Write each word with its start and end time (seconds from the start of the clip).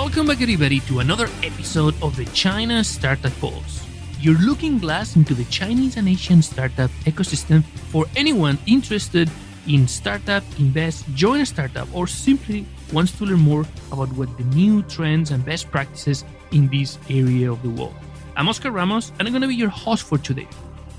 Welcome 0.00 0.28
back, 0.28 0.40
everybody, 0.40 0.80
to 0.88 1.00
another 1.00 1.28
episode 1.42 1.94
of 2.02 2.16
the 2.16 2.24
China 2.32 2.82
Startup 2.82 3.30
Pulse. 3.38 3.86
Your 4.18 4.34
looking 4.36 4.78
glass 4.78 5.14
into 5.14 5.34
the 5.34 5.44
Chinese 5.44 5.98
and 5.98 6.08
Asian 6.08 6.40
startup 6.40 6.90
ecosystem 7.04 7.62
for 7.92 8.06
anyone 8.16 8.58
interested 8.66 9.30
in 9.68 9.86
startup, 9.86 10.42
invest, 10.58 11.04
join 11.12 11.40
a 11.40 11.46
startup, 11.46 11.86
or 11.94 12.06
simply 12.06 12.64
wants 12.94 13.12
to 13.18 13.26
learn 13.26 13.40
more 13.40 13.66
about 13.92 14.10
what 14.14 14.34
the 14.38 14.44
new 14.44 14.80
trends 14.84 15.32
and 15.32 15.44
best 15.44 15.70
practices 15.70 16.24
in 16.50 16.66
this 16.68 16.98
area 17.10 17.52
of 17.52 17.62
the 17.62 17.68
world. 17.68 17.94
I'm 18.36 18.48
Oscar 18.48 18.70
Ramos, 18.70 19.12
and 19.18 19.28
I'm 19.28 19.34
going 19.34 19.42
to 19.42 19.48
be 19.48 19.54
your 19.54 19.68
host 19.68 20.04
for 20.04 20.16
today. 20.16 20.48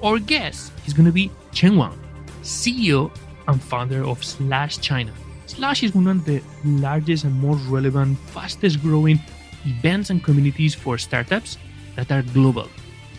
Our 0.04 0.20
guest 0.20 0.72
is 0.86 0.94
going 0.94 1.08
to 1.08 1.12
be 1.12 1.32
Chen 1.54 1.76
Wang, 1.76 2.00
CEO 2.44 3.12
and 3.48 3.60
founder 3.64 4.06
of 4.06 4.24
Slush 4.24 4.78
China. 4.78 5.12
Slush 5.52 5.84
is 5.84 5.94
one 5.94 6.08
of 6.08 6.24
the 6.24 6.42
largest 6.64 7.26
and 7.26 7.36
most 7.42 7.68
relevant, 7.68 8.18
fastest 8.30 8.82
growing 8.82 9.20
events 9.66 10.10
and 10.10 10.24
communities 10.24 10.74
for 10.74 10.98
startups 10.98 11.58
that 11.98 12.10
are 12.10 12.22
global. 12.22 12.70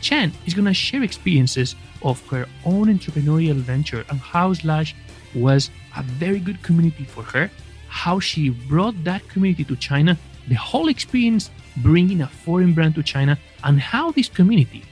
Chen 0.00 0.32
is 0.46 0.54
going 0.54 0.64
to 0.64 0.72
share 0.72 1.02
experiences 1.02 1.76
of 2.00 2.26
her 2.28 2.46
own 2.64 2.86
entrepreneurial 2.86 3.56
venture 3.56 4.06
and 4.08 4.18
how 4.18 4.54
Slush 4.54 4.94
was 5.34 5.70
a 5.94 6.02
very 6.02 6.38
good 6.38 6.62
community 6.62 7.04
for 7.04 7.22
her, 7.22 7.50
how 7.88 8.18
she 8.18 8.48
brought 8.48 8.94
that 9.04 9.28
community 9.28 9.64
to 9.64 9.76
China, 9.76 10.16
the 10.48 10.54
whole 10.54 10.88
experience 10.88 11.50
bringing 11.76 12.22
a 12.22 12.26
foreign 12.26 12.72
brand 12.72 12.94
to 12.94 13.02
China, 13.02 13.38
and 13.64 13.78
how 13.78 14.10
this 14.10 14.30
community, 14.30 14.82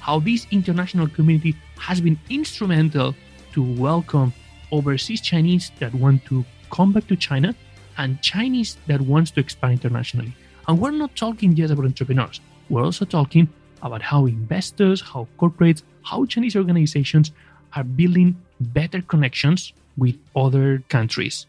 how 0.00 0.20
this 0.20 0.46
international 0.50 1.08
community 1.08 1.56
has 1.78 1.98
been 1.98 2.18
instrumental 2.28 3.14
to 3.54 3.62
welcome 3.62 4.34
overseas 4.70 5.22
Chinese 5.22 5.72
that 5.78 5.94
want 5.94 6.22
to 6.26 6.44
come 6.70 6.92
back 6.92 7.06
to 7.08 7.16
China 7.16 7.54
and 7.98 8.22
Chinese 8.22 8.76
that 8.86 9.00
wants 9.00 9.30
to 9.32 9.40
expand 9.40 9.72
internationally. 9.72 10.34
And 10.66 10.80
we're 10.80 10.92
not 10.92 11.14
talking 11.16 11.54
just 11.54 11.72
about 11.72 11.84
entrepreneurs. 11.84 12.40
We're 12.68 12.84
also 12.84 13.04
talking 13.04 13.48
about 13.82 14.02
how 14.02 14.26
investors, 14.26 15.00
how 15.00 15.26
corporates, 15.38 15.82
how 16.02 16.24
Chinese 16.24 16.56
organizations 16.56 17.32
are 17.74 17.84
building 17.84 18.36
better 18.60 19.02
connections 19.02 19.72
with 19.96 20.16
other 20.34 20.82
countries. 20.88 21.46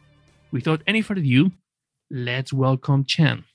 Without 0.52 0.82
any 0.88 1.02
further 1.02 1.22
ado, 1.22 1.52
let's 2.10 2.52
welcome 2.52 3.06
Chen. 3.06 3.46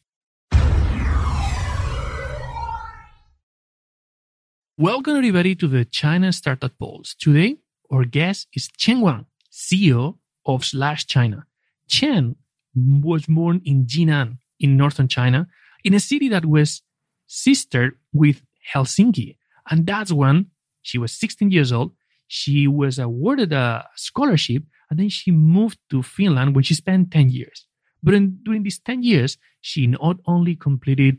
Welcome 4.79 5.17
everybody 5.17 5.55
to 5.57 5.69
the 5.69 5.85
China 5.87 6.33
Startup 6.33 6.73
Pulse. 6.79 7.15
Today, 7.15 7.57
our 7.91 8.05
guest 8.05 8.49
is 8.53 8.69
Chen 8.77 9.01
Wang, 9.01 9.27
CEO 9.51 10.19
of 10.45 10.65
Slush 10.65 11.07
China. 11.07 11.47
Chen 11.89 12.37
was 12.75 13.27
born 13.27 13.61
in 13.65 13.87
Jinan 13.87 14.39
in 14.61 14.77
northern 14.77 15.09
China, 15.09 15.47
in 15.85 15.95
a 15.95 16.01
city 16.01 16.29
that 16.29 16.45
was 16.45 16.83
sister 17.27 17.99
with 18.13 18.43
Helsinki. 18.73 19.37
And 19.71 19.87
that's 19.87 20.13
when 20.13 20.47
she 20.83 20.99
was 20.99 21.13
16 21.13 21.51
years 21.51 21.73
old. 21.73 21.93
She 22.29 22.67
was 22.67 22.99
awarded 22.99 23.53
a 23.53 23.87
scholarship 23.97 24.65
and 24.91 24.99
then 24.99 25.09
she 25.09 25.31
moved 25.31 25.79
to 25.91 26.03
Finland 26.03 26.55
where 26.55 26.65
she 26.65 26.75
spent 26.75 27.11
10 27.11 27.31
years. 27.31 27.67
But 28.03 28.15
in, 28.15 28.39
during 28.45 28.63
these 28.63 28.79
10 28.79 29.03
years, 29.03 29.39
she 29.61 29.87
not 29.87 30.17
only 30.27 30.55
completed 30.55 31.19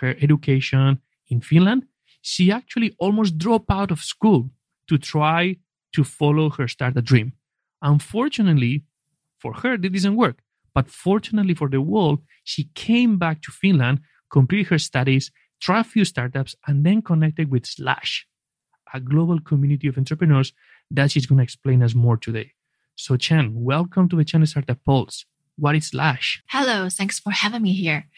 her 0.00 0.14
education 0.20 1.00
in 1.28 1.40
Finland, 1.40 1.84
she 2.20 2.50
actually 2.50 2.94
almost 2.98 3.38
dropped 3.38 3.70
out 3.70 3.90
of 3.90 4.00
school 4.00 4.50
to 4.88 4.98
try 4.98 5.56
to 5.92 6.04
follow 6.04 6.50
her 6.50 6.68
startup 6.68 7.04
dream. 7.04 7.32
Unfortunately, 7.80 8.84
for 9.38 9.54
her, 9.54 9.74
it 9.74 9.82
didn't 9.82 10.16
work. 10.16 10.38
But 10.74 10.90
fortunately 10.90 11.54
for 11.54 11.68
the 11.68 11.80
world, 11.80 12.20
she 12.44 12.70
came 12.74 13.18
back 13.18 13.42
to 13.42 13.52
Finland, 13.52 14.00
completed 14.30 14.68
her 14.68 14.78
studies, 14.78 15.30
tried 15.60 15.80
a 15.80 15.84
few 15.84 16.04
startups, 16.04 16.54
and 16.66 16.84
then 16.84 17.02
connected 17.02 17.50
with 17.50 17.66
Slush, 17.66 18.26
a 18.92 19.00
global 19.00 19.40
community 19.40 19.88
of 19.88 19.96
entrepreneurs 19.96 20.52
that 20.90 21.10
she's 21.10 21.26
going 21.26 21.38
to 21.38 21.42
explain 21.42 21.82
us 21.82 21.94
more 21.94 22.16
today. 22.16 22.52
So, 22.94 23.16
Chen, 23.16 23.52
welcome 23.54 24.08
to 24.08 24.16
the 24.16 24.24
China 24.24 24.46
Startup 24.46 24.78
Pulse. 24.84 25.24
What 25.58 25.76
is 25.76 25.88
Slush? 25.88 26.42
Hello, 26.48 26.88
thanks 26.90 27.18
for 27.18 27.30
having 27.30 27.62
me 27.62 27.72
here. 27.72 28.08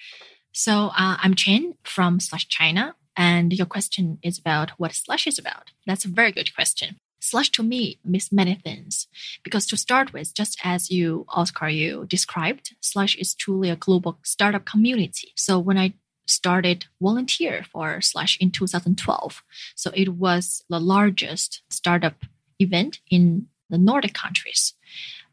So, 0.52 0.90
uh, 0.96 1.16
I'm 1.22 1.34
Chen 1.34 1.74
from 1.84 2.20
Slush 2.20 2.48
China, 2.48 2.96
and 3.16 3.52
your 3.52 3.66
question 3.66 4.18
is 4.22 4.38
about 4.38 4.70
what 4.78 4.94
Slush 4.94 5.26
is 5.26 5.38
about. 5.38 5.70
That's 5.86 6.04
a 6.04 6.08
very 6.08 6.32
good 6.32 6.54
question. 6.54 6.98
Slush 7.20 7.50
to 7.52 7.62
me 7.62 7.98
means 8.04 8.30
many 8.30 8.54
things. 8.54 9.08
Because 9.42 9.66
to 9.66 9.76
start 9.76 10.12
with, 10.12 10.34
just 10.34 10.58
as 10.64 10.90
you, 10.90 11.26
Oscar, 11.28 11.68
you 11.68 12.06
described, 12.06 12.74
Slush 12.80 13.16
is 13.16 13.34
truly 13.34 13.70
a 13.70 13.76
global 13.76 14.18
startup 14.22 14.64
community. 14.64 15.32
So 15.34 15.58
when 15.58 15.78
I 15.78 15.94
started 16.26 16.86
volunteer 17.00 17.64
for 17.72 18.00
Slush 18.00 18.38
in 18.40 18.50
2012, 18.50 19.42
so 19.74 19.90
it 19.94 20.10
was 20.10 20.64
the 20.68 20.80
largest 20.80 21.62
startup 21.68 22.24
event 22.58 23.00
in 23.10 23.46
the 23.70 23.78
Nordic 23.78 24.14
countries. 24.14 24.74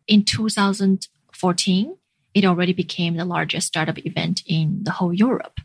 In 0.07 0.23
2014, 0.23 1.97
it 2.33 2.45
already 2.45 2.73
became 2.73 3.15
the 3.15 3.25
largest 3.25 3.67
startup 3.67 3.97
event 4.05 4.41
in 4.45 4.83
the 4.83 4.91
whole 4.91 5.13
Europe. 5.13 5.59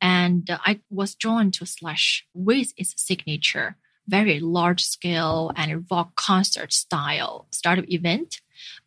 And 0.00 0.48
I 0.50 0.80
was 0.90 1.14
drawn 1.14 1.50
to 1.52 1.66
Slush 1.66 2.26
with 2.34 2.72
its 2.76 2.94
signature 2.96 3.76
very 4.06 4.40
large 4.40 4.84
scale 4.84 5.52
and 5.56 5.84
rock 5.90 6.14
concert 6.16 6.72
style 6.72 7.46
startup 7.50 7.88
event. 7.88 8.40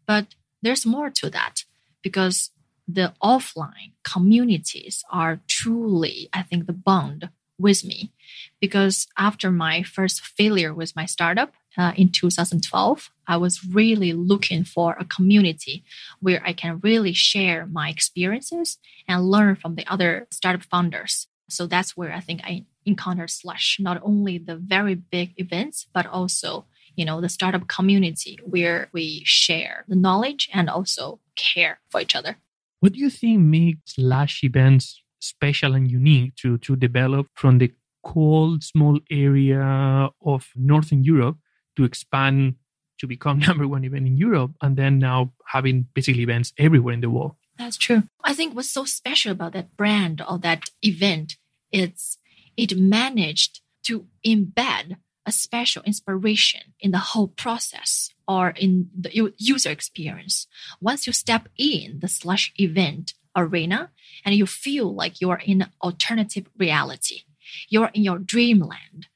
But 0.06 0.36
there's 0.62 0.86
more 0.86 1.10
to 1.10 1.30
that 1.30 1.64
because 2.02 2.52
the 2.88 3.14
offline 3.22 3.92
communities 4.04 5.04
are 5.12 5.42
truly, 5.48 6.30
I 6.34 6.44
think, 6.44 6.66
the 6.66 6.74
bond 6.74 7.30
with 7.60 7.84
me. 7.84 8.12
Because 8.62 9.08
after 9.18 9.52
my 9.52 9.84
first 9.84 10.22
failure 10.22 10.74
with 10.74 10.96
my 10.96 11.06
startup 11.06 11.54
uh, 11.78 11.94
in 11.96 12.10
2012, 12.10 13.10
I 13.28 13.38
was 13.38 13.66
really 13.66 14.14
looking 14.14 14.64
for 14.64 14.96
a 15.00 15.06
community 15.06 15.84
where 16.20 16.42
I 16.46 16.54
can 16.54 16.80
really 16.82 17.14
share 17.14 17.66
my 17.66 17.90
experiences 17.90 18.78
and 19.08 19.30
learn 19.30 19.56
from 19.56 19.76
the 19.76 19.86
other 19.88 20.28
startup 20.32 20.64
founders. 20.64 21.28
So 21.50 21.68
that's 21.68 21.96
where 21.96 22.14
I 22.14 22.20
think 22.20 22.42
I 22.44 22.66
encountered 22.88 23.30
Slush, 23.30 23.78
not 23.80 24.02
only 24.02 24.38
the 24.38 24.56
very 24.56 24.96
big 24.96 25.34
events, 25.38 25.88
but 25.94 26.06
also, 26.08 26.66
you 26.96 27.06
know, 27.06 27.22
the 27.22 27.30
startup 27.30 27.68
community 27.68 28.40
where 28.44 28.90
we 28.94 29.22
share 29.26 29.86
the 29.88 29.96
knowledge 29.96 30.50
and 30.54 30.70
also 30.70 31.20
care 31.36 31.80
for 31.92 32.02
each 32.02 32.16
other. 32.16 32.38
What 32.80 32.94
do 32.94 33.00
you 33.00 33.10
think 33.10 33.42
makes 33.42 33.96
Slush 33.96 34.44
events 34.44 35.04
special 35.20 35.74
and 35.74 35.90
unique 35.92 36.36
to, 36.38 36.58
to 36.60 36.76
develop 36.76 37.28
from 37.36 37.58
the 37.58 37.72
cold, 38.04 38.64
small 38.64 39.00
area 39.12 40.10
of 40.26 40.48
Northern 40.56 41.04
Europe 41.04 41.38
to 41.76 41.84
expand 41.84 42.56
to 43.00 43.08
become 43.08 43.40
number 43.48 43.68
one 43.68 43.84
event 43.84 44.08
in 44.08 44.18
Europe 44.18 44.52
and 44.62 44.78
then 44.78 45.00
now 45.00 45.34
having 45.48 45.88
basically 45.94 46.24
events 46.24 46.54
everywhere 46.58 46.94
in 46.94 47.02
the 47.02 47.10
world? 47.10 47.34
That's 47.58 47.78
true. 47.78 48.04
I 48.24 48.34
think 48.34 48.56
what's 48.56 48.70
so 48.70 48.86
special 48.86 49.32
about 49.32 49.54
that 49.54 49.76
brand 49.76 50.22
or 50.28 50.38
that 50.40 50.70
event 50.84 51.38
is 51.72 52.18
it 52.58 52.78
managed 52.78 53.62
to 53.84 54.08
embed 54.26 54.98
a 55.26 55.32
special 55.32 55.84
inspiration 55.84 56.74
in 56.80 56.92
the 56.92 56.98
whole 56.98 57.28
process 57.28 58.10
or 58.28 58.50
in 58.50 58.90
the 58.98 59.34
user 59.38 59.70
experience. 59.70 60.48
Once 60.82 61.06
you 61.06 61.14
step 61.14 61.48
in 61.58 62.00
the 62.00 62.08
Slush 62.08 62.54
event 62.60 63.14
arena 63.36 63.92
and 64.26 64.36
you 64.36 64.46
feel 64.46 64.94
like 64.94 65.22
you're 65.22 65.42
in 65.46 65.70
alternative 65.84 66.48
reality, 66.58 67.24
you're 67.70 67.92
in 67.94 68.04
your 68.04 68.18
dreamland 68.18 69.08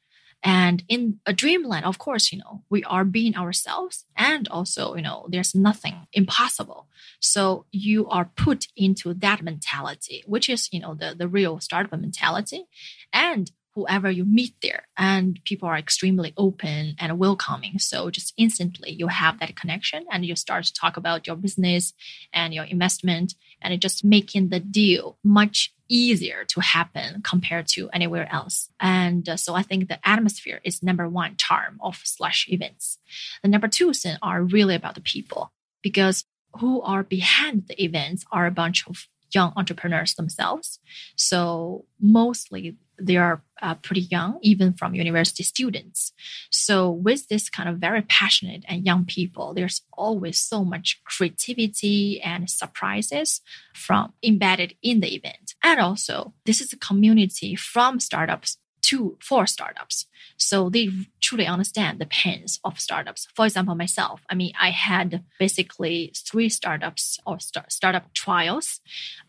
and 0.44 0.84
in 0.88 1.19
a 1.25 1.34
dreamland, 1.34 1.85
of 1.85 1.99
course, 1.99 2.32
you 2.32 2.40
know, 2.40 2.64
we 2.70 2.84
are 2.85 3.05
being 3.05 3.35
ourselves 3.35 4.05
and 4.17 4.47
also, 4.47 4.96
you 4.96 5.02
know, 5.02 5.28
there's 5.29 5.53
nothing 5.53 6.08
impossible. 6.14 6.88
So 7.20 7.66
you 7.72 8.08
are 8.09 8.32
put 8.35 8.67
into 8.76 9.14
that 9.16 9.43
mentality, 9.43 10.23
which 10.26 10.49
is, 10.49 10.67
you 10.72 10.79
know, 10.79 10.96
the, 10.96 11.14
the 11.16 11.28
real 11.28 11.59
startup 11.59 11.99
mentality. 11.99 12.66
And 13.14 13.52
whoever 13.76 14.12
you 14.12 14.26
meet 14.26 14.53
there. 14.62 14.88
And 14.97 15.40
people 15.46 15.68
are 15.68 15.78
extremely 15.78 16.34
open 16.38 16.96
and 17.00 17.18
welcoming. 17.18 17.79
So 17.79 18.09
just 18.09 18.34
instantly 18.38 18.91
you 18.91 19.08
have 19.08 19.40
that 19.40 19.56
connection 19.56 20.06
and 20.12 20.26
you 20.26 20.35
start 20.35 20.66
to 20.66 20.73
talk 20.73 20.97
about 20.97 21.28
your 21.28 21.35
business 21.35 21.94
and 22.34 22.53
your 22.53 22.66
investment. 22.66 23.35
And 23.62 23.73
it 23.73 23.79
just 23.79 24.03
making 24.03 24.50
the 24.50 24.59
deal 24.59 25.18
much 25.23 25.73
easier 25.88 26.46
to 26.46 26.62
happen 26.62 27.22
compared 27.22 27.68
to 27.68 27.90
anywhere 27.90 28.28
else. 28.32 28.70
And 28.79 29.28
uh, 29.28 29.35
so 29.35 29.56
i 29.56 29.62
think 29.62 29.88
the 29.88 30.00
atmosphere 30.08 30.62
is 30.64 30.82
number 30.82 31.08
one 31.08 31.35
charm 31.35 31.79
of 31.82 32.02
Slush 32.03 32.47
events. 32.50 32.97
The 33.44 33.50
number 33.50 33.68
two 33.68 33.94
thing 33.94 34.18
are 34.22 34.41
really 34.41 34.76
about 34.76 34.96
the 34.96 35.02
people 35.02 35.52
because 35.82 36.23
who 36.59 36.82
are 36.82 37.03
behind 37.03 37.68
the 37.68 37.82
events 37.84 38.23
are 38.32 38.46
a 38.46 38.52
bunch 38.52 38.88
of 38.88 39.08
young 39.33 39.53
entrepreneurs 39.55 40.16
themselves. 40.16 40.79
So 41.16 41.85
mostly 41.99 42.78
they 42.99 43.17
are 43.17 43.41
uh, 43.61 43.75
pretty 43.75 44.01
young, 44.01 44.37
even 44.41 44.73
from 44.73 44.93
university 44.93 45.43
students. 45.43 46.13
So 46.51 46.89
with 46.89 47.28
this 47.28 47.49
kind 47.49 47.67
of 47.67 47.78
very 47.78 48.03
passionate 48.03 48.63
and 48.67 48.85
young 48.85 49.05
people, 49.05 49.53
there's 49.53 49.81
always 49.93 50.39
so 50.39 50.63
much 50.63 51.01
creativity 51.03 52.22
and 52.22 52.49
surprises 52.49 53.41
from 53.73 54.13
embedded 54.23 54.75
in 54.83 54.99
the 54.99 55.16
event. 55.16 55.55
And 55.63 55.79
also, 55.79 56.34
this 56.45 56.61
is 56.61 56.73
a 56.73 56.77
community 56.77 57.55
from 57.55 57.99
startups 57.99 58.57
to 58.91 59.17
for 59.22 59.47
startups. 59.47 60.05
So 60.38 60.70
they 60.70 60.90
truly 61.22 61.47
understand 61.47 61.99
the 61.99 62.05
pains 62.05 62.59
of 62.66 62.78
startups. 62.78 63.28
For 63.34 63.46
example, 63.46 63.73
myself, 63.76 64.22
I 64.29 64.35
mean, 64.35 64.52
I 64.59 64.72
had 64.72 65.23
basically 65.40 66.14
three 66.16 66.49
startups 66.49 67.17
or 67.26 67.40
start, 67.40 67.72
startup 67.72 68.14
trials 68.14 68.82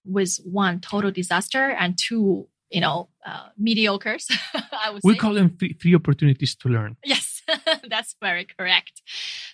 with 0.05 0.41
one 0.45 0.81
total 0.81 1.13
disaster 1.13 1.71
and 1.71 1.97
two 1.97 2.49
you 2.73 2.81
know, 2.81 3.09
uh, 3.25 3.49
mediocres. 3.61 4.31
I 4.73 4.91
would 4.91 5.03
we 5.05 5.13
say. 5.13 5.19
call 5.19 5.35
them 5.35 5.57
three, 5.59 5.75
three 5.75 5.95
opportunities 5.95 6.55
to 6.57 6.69
learn. 6.69 6.97
Yes, 7.05 7.43
that's 7.89 8.17
very 8.21 8.47
correct. 8.47 9.03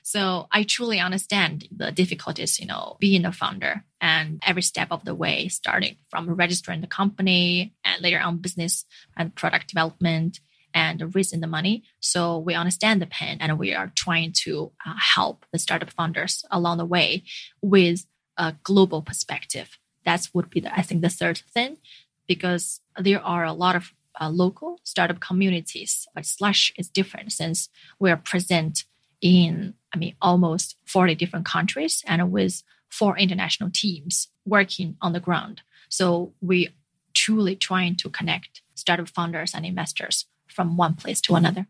So 0.02 0.46
I 0.52 0.62
truly 0.62 1.00
understand 1.00 1.68
the 1.74 1.90
difficulties, 1.90 2.60
you 2.60 2.66
know, 2.66 2.96
being 3.00 3.24
a 3.24 3.32
founder 3.32 3.84
and 4.00 4.40
every 4.46 4.62
step 4.62 4.88
of 4.90 5.04
the 5.04 5.14
way, 5.14 5.48
starting 5.48 5.96
from 6.10 6.32
registering 6.34 6.80
the 6.80 6.86
company 6.86 7.74
and 7.84 8.00
later 8.00 8.20
on 8.20 8.38
business 8.38 8.84
and 9.16 9.34
product 9.34 9.68
development 9.68 10.40
and 10.72 11.14
raising 11.14 11.40
the 11.40 11.46
money. 11.46 11.82
So 12.00 12.38
we 12.38 12.54
understand 12.54 13.02
the 13.02 13.06
pain 13.06 13.38
and 13.40 13.58
we 13.58 13.74
are 13.74 13.92
trying 13.96 14.32
to 14.44 14.70
uh, 14.86 14.94
help 15.14 15.44
the 15.52 15.58
startup 15.58 15.90
founders 15.90 16.44
along 16.50 16.78
the 16.78 16.84
way 16.84 17.24
with 17.60 18.06
a 18.36 18.54
global 18.62 19.02
perspective. 19.02 19.78
That's 20.04 20.32
would 20.32 20.50
be 20.50 20.60
the, 20.60 20.72
I 20.72 20.82
think 20.82 21.02
the 21.02 21.08
third 21.08 21.42
thing 21.52 21.78
because 22.28 22.80
there 22.96 23.20
are 23.20 23.44
a 23.44 23.52
lot 23.52 23.74
of 23.74 23.92
uh, 24.20 24.28
local 24.28 24.80
startup 24.84 25.20
communities, 25.20 26.06
but 26.14 26.26
Slush 26.26 26.72
is 26.76 26.88
different 26.88 27.32
since 27.32 27.68
we 27.98 28.10
are 28.10 28.16
present 28.16 28.84
in, 29.20 29.74
I 29.92 29.98
mean, 29.98 30.14
almost 30.22 30.76
40 30.86 31.14
different 31.14 31.46
countries 31.46 32.04
and 32.06 32.30
with 32.30 32.62
four 32.88 33.18
international 33.18 33.70
teams 33.72 34.28
working 34.44 34.96
on 35.00 35.12
the 35.12 35.20
ground. 35.20 35.62
So 35.88 36.32
we 36.40 36.70
truly 37.14 37.56
trying 37.56 37.96
to 37.96 38.08
connect 38.10 38.62
startup 38.74 39.08
founders 39.08 39.54
and 39.54 39.66
investors 39.66 40.26
from 40.46 40.76
one 40.76 40.94
place 40.94 41.20
to 41.22 41.34
another. 41.34 41.66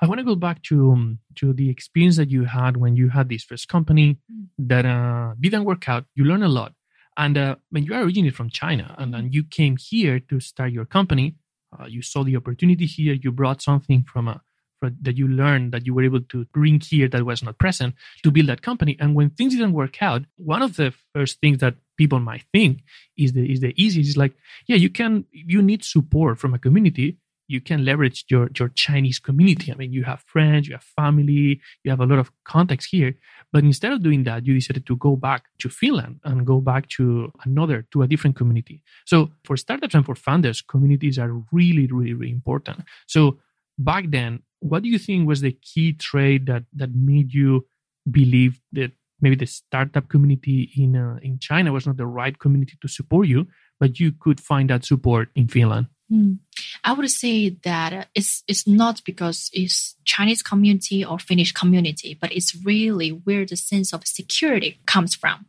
I 0.00 0.06
want 0.06 0.18
to 0.18 0.24
go 0.24 0.36
back 0.36 0.62
to 0.64 0.92
um, 0.92 1.18
to 1.36 1.52
the 1.52 1.68
experience 1.68 2.16
that 2.16 2.30
you 2.30 2.44
had 2.44 2.76
when 2.76 2.96
you 2.96 3.08
had 3.08 3.28
this 3.28 3.42
first 3.42 3.68
company 3.68 4.18
mm. 4.32 4.46
that 4.58 4.86
uh, 4.86 5.34
didn't 5.40 5.64
work 5.64 5.88
out. 5.88 6.04
You 6.14 6.24
learned 6.24 6.44
a 6.44 6.48
lot, 6.48 6.72
and 7.16 7.38
uh, 7.38 7.56
when 7.70 7.84
you 7.84 7.94
are 7.94 8.02
originally 8.02 8.30
from 8.30 8.50
China 8.50 8.94
and 8.98 9.14
then 9.14 9.30
you 9.32 9.44
came 9.44 9.76
here 9.76 10.20
to 10.20 10.40
start 10.40 10.72
your 10.72 10.84
company, 10.84 11.36
uh, 11.78 11.86
you 11.86 12.02
saw 12.02 12.24
the 12.24 12.36
opportunity 12.36 12.86
here. 12.86 13.14
You 13.14 13.32
brought 13.32 13.62
something 13.62 14.04
from 14.04 14.28
a 14.28 14.42
from, 14.80 14.96
that 15.02 15.16
you 15.16 15.28
learned 15.28 15.72
that 15.72 15.86
you 15.86 15.94
were 15.94 16.04
able 16.04 16.20
to 16.20 16.44
bring 16.52 16.80
here 16.80 17.08
that 17.08 17.24
was 17.24 17.42
not 17.42 17.58
present 17.58 17.94
to 18.22 18.30
build 18.30 18.48
that 18.48 18.62
company. 18.62 18.96
And 19.00 19.14
when 19.14 19.30
things 19.30 19.54
didn't 19.54 19.72
work 19.72 20.02
out, 20.02 20.22
one 20.36 20.62
of 20.62 20.76
the 20.76 20.92
first 21.14 21.40
things 21.40 21.58
that 21.58 21.76
people 21.96 22.20
might 22.20 22.44
think 22.52 22.82
is 23.16 23.32
the 23.32 23.50
is 23.50 23.60
the 23.60 23.72
easiest 23.82 24.10
is 24.10 24.16
like, 24.16 24.34
yeah, 24.66 24.76
you 24.76 24.90
can 24.90 25.24
you 25.32 25.62
need 25.62 25.84
support 25.84 26.38
from 26.38 26.54
a 26.54 26.58
community 26.58 27.18
you 27.46 27.60
can 27.60 27.84
leverage 27.84 28.24
your 28.28 28.48
your 28.58 28.68
Chinese 28.68 29.18
community. 29.18 29.72
I 29.72 29.74
mean, 29.76 29.92
you 29.92 30.04
have 30.04 30.20
friends, 30.26 30.66
you 30.68 30.74
have 30.74 30.82
family, 30.82 31.60
you 31.82 31.90
have 31.90 32.00
a 32.00 32.06
lot 32.06 32.18
of 32.18 32.30
contacts 32.44 32.86
here. 32.86 33.14
But 33.52 33.64
instead 33.64 33.92
of 33.92 34.02
doing 34.02 34.24
that, 34.24 34.46
you 34.46 34.54
decided 34.54 34.86
to 34.86 34.96
go 34.96 35.16
back 35.16 35.44
to 35.58 35.68
Finland 35.68 36.20
and 36.24 36.46
go 36.46 36.60
back 36.60 36.88
to 36.96 37.32
another, 37.44 37.86
to 37.92 38.02
a 38.02 38.06
different 38.06 38.36
community. 38.36 38.82
So 39.04 39.30
for 39.44 39.56
startups 39.56 39.94
and 39.94 40.04
for 40.04 40.14
founders, 40.14 40.62
communities 40.62 41.18
are 41.18 41.32
really, 41.52 41.86
really, 41.86 42.14
really 42.14 42.32
important. 42.32 42.84
So 43.06 43.38
back 43.78 44.06
then, 44.08 44.42
what 44.60 44.82
do 44.82 44.88
you 44.88 44.98
think 44.98 45.28
was 45.28 45.40
the 45.40 45.52
key 45.52 45.92
trait 45.92 46.46
that 46.46 46.64
that 46.74 46.94
made 46.94 47.34
you 47.34 47.66
believe 48.10 48.60
that 48.72 48.92
maybe 49.20 49.36
the 49.36 49.46
startup 49.46 50.08
community 50.08 50.70
in 50.76 50.96
uh, 50.96 51.18
in 51.22 51.38
China 51.38 51.72
was 51.72 51.86
not 51.86 51.96
the 51.96 52.06
right 52.06 52.38
community 52.38 52.76
to 52.80 52.88
support 52.88 53.26
you, 53.26 53.46
but 53.80 54.00
you 54.00 54.12
could 54.12 54.40
find 54.40 54.70
that 54.70 54.84
support 54.84 55.28
in 55.34 55.48
Finland? 55.48 55.86
Mm. 56.14 56.38
I 56.84 56.92
would 56.92 57.10
say 57.10 57.48
that 57.64 58.08
it's 58.14 58.44
it's 58.46 58.66
not 58.66 59.02
because 59.04 59.50
it's 59.52 59.96
Chinese 60.04 60.42
community 60.42 61.04
or 61.04 61.18
Finnish 61.18 61.52
community, 61.52 62.16
but 62.20 62.30
it's 62.30 62.54
really 62.64 63.08
where 63.08 63.44
the 63.44 63.56
sense 63.56 63.92
of 63.92 64.06
security 64.06 64.78
comes 64.86 65.14
from. 65.14 65.46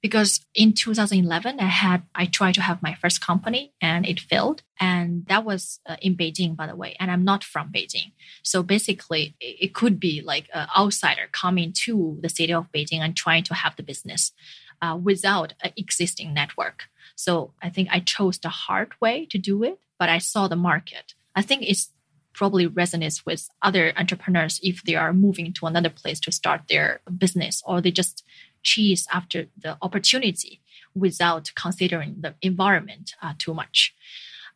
Because 0.00 0.40
in 0.54 0.72
2011, 0.72 1.60
I 1.60 1.64
had 1.64 2.02
I 2.14 2.26
tried 2.26 2.54
to 2.54 2.62
have 2.62 2.82
my 2.82 2.94
first 2.94 3.20
company 3.20 3.72
and 3.80 4.06
it 4.06 4.20
failed, 4.20 4.62
and 4.80 5.26
that 5.26 5.44
was 5.44 5.80
uh, 5.86 5.96
in 6.00 6.16
Beijing, 6.16 6.56
by 6.56 6.66
the 6.66 6.76
way. 6.76 6.96
And 6.98 7.10
I'm 7.10 7.24
not 7.24 7.44
from 7.44 7.72
Beijing, 7.72 8.12
so 8.42 8.62
basically 8.62 9.34
it, 9.40 9.56
it 9.60 9.74
could 9.74 10.00
be 10.00 10.22
like 10.22 10.48
an 10.54 10.68
outsider 10.76 11.28
coming 11.32 11.72
to 11.84 12.18
the 12.22 12.28
city 12.30 12.54
of 12.54 12.72
Beijing 12.72 13.00
and 13.00 13.14
trying 13.16 13.44
to 13.44 13.54
have 13.54 13.76
the 13.76 13.82
business 13.82 14.32
uh, 14.80 14.98
without 15.00 15.54
an 15.62 15.72
existing 15.76 16.32
network. 16.32 16.84
So 17.16 17.54
I 17.60 17.70
think 17.70 17.88
I 17.90 18.00
chose 18.00 18.38
the 18.38 18.48
hard 18.48 18.92
way 19.00 19.26
to 19.30 19.38
do 19.38 19.64
it 19.64 19.80
but 19.98 20.08
I 20.08 20.18
saw 20.18 20.48
the 20.48 20.56
market. 20.56 21.14
I 21.34 21.42
think 21.42 21.62
it's 21.62 21.90
probably 22.32 22.68
resonates 22.68 23.24
with 23.24 23.48
other 23.62 23.92
entrepreneurs 23.96 24.60
if 24.62 24.82
they 24.82 24.94
are 24.94 25.12
moving 25.12 25.52
to 25.54 25.66
another 25.66 25.88
place 25.88 26.20
to 26.20 26.32
start 26.32 26.62
their 26.68 27.00
business 27.16 27.62
or 27.66 27.80
they 27.80 27.90
just 27.90 28.24
chase 28.62 29.06
after 29.12 29.46
the 29.56 29.78
opportunity 29.80 30.60
without 30.94 31.50
considering 31.54 32.16
the 32.20 32.34
environment 32.42 33.14
uh, 33.22 33.32
too 33.38 33.54
much. 33.54 33.94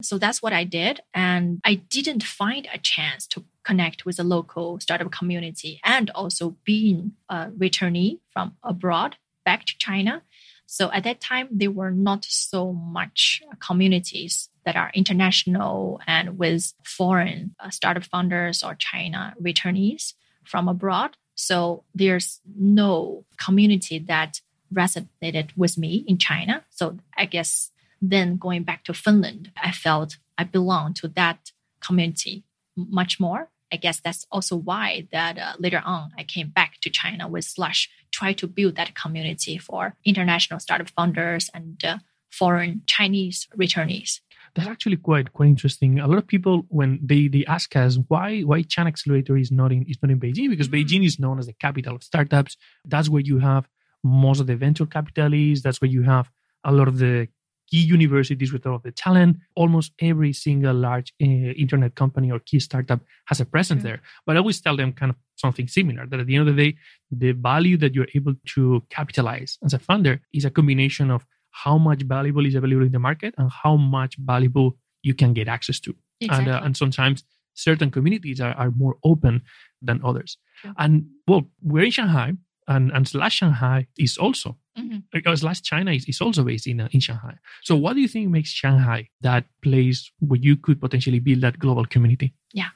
So 0.02 0.18
that's 0.18 0.42
what 0.42 0.52
I 0.52 0.64
did. 0.64 1.00
And 1.14 1.60
I 1.64 1.74
didn't 1.74 2.22
find 2.22 2.66
a 2.72 2.78
chance 2.78 3.26
to 3.28 3.44
connect 3.64 4.04
with 4.04 4.16
the 4.16 4.24
local 4.24 4.80
startup 4.80 5.10
community 5.12 5.80
and 5.84 6.10
also 6.10 6.56
being 6.64 7.12
a 7.28 7.48
returnee 7.48 8.20
from 8.32 8.56
abroad 8.62 9.16
back 9.44 9.64
to 9.66 9.78
China. 9.78 10.22
So 10.72 10.88
at 10.92 11.02
that 11.02 11.20
time, 11.20 11.48
there 11.50 11.72
were 11.72 11.90
not 11.90 12.24
so 12.24 12.72
much 12.72 13.42
communities 13.58 14.50
that 14.64 14.76
are 14.76 14.92
international 14.94 16.00
and 16.06 16.38
with 16.38 16.74
foreign 16.84 17.56
uh, 17.58 17.70
startup 17.70 18.04
founders 18.04 18.62
or 18.62 18.76
China 18.76 19.34
returnees 19.42 20.14
from 20.44 20.68
abroad. 20.68 21.16
So 21.34 21.82
there's 21.92 22.40
no 22.56 23.24
community 23.36 23.98
that 23.98 24.42
resonated 24.72 25.50
with 25.56 25.76
me 25.76 26.04
in 26.06 26.18
China. 26.18 26.62
So 26.70 26.98
I 27.18 27.24
guess 27.24 27.72
then 28.00 28.36
going 28.36 28.62
back 28.62 28.84
to 28.84 28.94
Finland, 28.94 29.50
I 29.60 29.72
felt 29.72 30.18
I 30.38 30.44
belong 30.44 30.94
to 30.94 31.08
that 31.08 31.50
community 31.80 32.44
much 32.76 33.18
more. 33.18 33.50
I 33.72 33.76
guess 33.76 34.00
that's 34.00 34.26
also 34.30 34.56
why 34.56 35.08
that 35.12 35.38
uh, 35.38 35.52
later 35.58 35.82
on 35.84 36.10
I 36.18 36.24
came 36.24 36.48
back 36.48 36.80
to 36.82 36.90
China 36.90 37.28
with 37.28 37.44
Slush, 37.44 37.88
try 38.10 38.32
to 38.34 38.46
build 38.46 38.76
that 38.76 38.94
community 38.94 39.58
for 39.58 39.94
international 40.04 40.60
startup 40.60 40.90
founders 40.90 41.50
and 41.54 41.82
uh, 41.84 41.98
foreign 42.30 42.82
Chinese 42.86 43.48
returnees 43.56 44.20
that's 44.54 44.68
actually 44.68 44.96
quite 44.96 45.32
quite 45.32 45.48
interesting. 45.48 46.00
A 46.00 46.06
lot 46.06 46.18
of 46.18 46.26
people 46.26 46.64
when 46.68 46.98
they 47.02 47.28
they 47.28 47.44
ask 47.46 47.74
us 47.76 47.98
why 48.08 48.40
why 48.40 48.62
China 48.62 48.88
Accelerator 48.88 49.36
is 49.36 49.50
not 49.52 49.72
in 49.72 49.84
is 49.84 49.98
not 50.02 50.10
in 50.10 50.18
Beijing 50.18 50.50
because 50.50 50.68
mm-hmm. 50.68 50.86
Beijing 50.86 51.04
is 51.04 51.18
known 51.18 51.38
as 51.38 51.46
the 51.46 51.52
capital 51.52 51.94
of 51.94 52.02
startups. 52.02 52.56
That's 52.84 53.08
where 53.08 53.22
you 53.22 53.38
have 53.38 53.68
most 54.02 54.40
of 54.40 54.46
the 54.46 54.56
venture 54.56 54.86
capitalists. 54.86 55.62
That's 55.62 55.80
where 55.80 55.90
you 55.90 56.02
have 56.02 56.30
a 56.64 56.72
lot 56.72 56.88
of 56.88 56.98
the 56.98 57.28
key 57.70 57.78
universities 57.78 58.52
with 58.52 58.66
all 58.66 58.76
of 58.76 58.82
the 58.82 58.92
talent. 58.92 59.36
Almost 59.54 59.92
every 60.00 60.32
single 60.32 60.74
large 60.74 61.12
uh, 61.22 61.26
internet 61.26 61.94
company 61.94 62.30
or 62.30 62.40
key 62.40 62.60
startup 62.60 63.00
has 63.26 63.40
a 63.40 63.44
presence 63.44 63.82
there. 63.82 64.00
But 64.26 64.36
I 64.36 64.38
always 64.38 64.60
tell 64.60 64.76
them 64.76 64.92
kind 64.92 65.10
of 65.10 65.16
something 65.36 65.68
similar 65.68 66.06
that 66.06 66.20
at 66.20 66.26
the 66.26 66.36
end 66.36 66.48
of 66.48 66.56
the 66.56 66.70
day, 66.70 66.76
the 67.10 67.32
value 67.32 67.76
that 67.78 67.94
you're 67.94 68.08
able 68.14 68.34
to 68.54 68.82
capitalize 68.90 69.58
as 69.64 69.72
a 69.74 69.78
funder 69.78 70.20
is 70.32 70.44
a 70.44 70.50
combination 70.50 71.10
of 71.10 71.24
how 71.50 71.78
much 71.78 72.02
valuable 72.02 72.46
is 72.46 72.54
available 72.54 72.86
in 72.86 72.92
the 72.92 72.98
market 72.98 73.34
and 73.38 73.50
how 73.50 73.76
much 73.76 74.16
valuable 74.18 74.76
you 75.02 75.14
can 75.14 75.32
get 75.32 75.48
access 75.48 75.80
to. 75.80 75.94
Exactly. 76.20 76.52
And, 76.52 76.54
uh, 76.54 76.64
and 76.64 76.76
sometimes 76.76 77.24
certain 77.54 77.90
communities 77.90 78.40
are, 78.40 78.52
are 78.52 78.70
more 78.70 78.96
open 79.04 79.42
than 79.82 80.00
others. 80.04 80.36
And 80.78 81.06
well, 81.26 81.42
we're 81.62 81.84
in 81.84 81.90
Shanghai, 81.90 82.34
and, 82.70 82.92
and 82.92 83.06
Slush 83.06 83.34
Shanghai 83.34 83.88
is 83.98 84.16
also, 84.16 84.56
mm-hmm. 84.78 84.98
because 85.12 85.40
Slush 85.40 85.60
China 85.60 85.90
is, 85.90 86.04
is 86.06 86.20
also 86.20 86.44
based 86.44 86.68
in, 86.68 86.80
uh, 86.80 86.88
in 86.92 87.00
Shanghai. 87.00 87.34
So, 87.62 87.76
what 87.76 87.94
do 87.94 88.00
you 88.00 88.08
think 88.08 88.30
makes 88.30 88.50
Shanghai 88.50 89.08
that 89.20 89.44
place 89.60 90.10
where 90.20 90.38
you 90.38 90.56
could 90.56 90.80
potentially 90.80 91.18
build 91.18 91.40
that 91.40 91.58
global 91.58 91.84
community? 91.84 92.32
Yeah. 92.52 92.68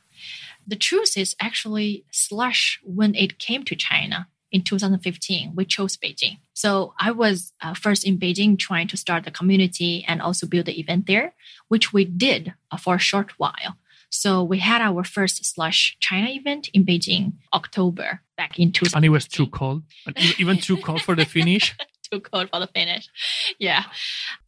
The 0.67 0.77
truth 0.77 1.17
is 1.17 1.37
actually 1.41 2.05
Slush 2.11 2.81
when 2.83 3.15
it 3.15 3.39
came 3.39 3.63
to 3.65 3.77
China, 3.77 4.29
in 4.51 4.63
2015, 4.63 5.55
we 5.57 5.65
chose 5.65 5.97
Beijing. 5.97 6.39
So 6.53 6.95
I 7.01 7.11
was 7.11 7.53
uh, 7.61 7.75
first 7.75 8.07
in 8.07 8.19
Beijing 8.19 8.57
trying 8.57 8.87
to 8.87 8.97
start 8.97 9.25
the 9.25 9.33
community 9.33 10.05
and 10.07 10.23
also 10.23 10.47
build 10.47 10.67
the 10.67 10.79
event 10.79 11.09
there, 11.09 11.35
which 11.67 11.93
we 11.93 12.05
did 12.05 12.55
uh, 12.71 12.77
for 12.77 12.95
a 12.95 13.01
short 13.01 13.33
while. 13.37 13.79
So 14.11 14.45
we 14.45 14.61
had 14.61 14.81
our 14.81 15.03
first 15.03 15.45
Slush 15.45 15.97
China 15.99 16.29
event 16.31 16.69
in 16.73 16.87
Beijing, 16.87 17.33
October 17.53 18.21
back 18.37 18.59
in 18.59 18.73
2015. 18.73 18.97
And 18.97 19.05
it 19.05 19.09
was 19.11 19.27
too 19.29 19.47
cold, 19.47 19.83
even 20.39 20.59
too 20.59 20.77
cold 20.79 21.03
for 21.03 21.15
the 21.15 21.25
Finnish. 21.25 21.75
too 22.11 22.21
cold 22.21 22.51
for 22.51 22.61
the 22.61 22.67
Finnish. 22.69 23.09
Yeah. 23.59 23.85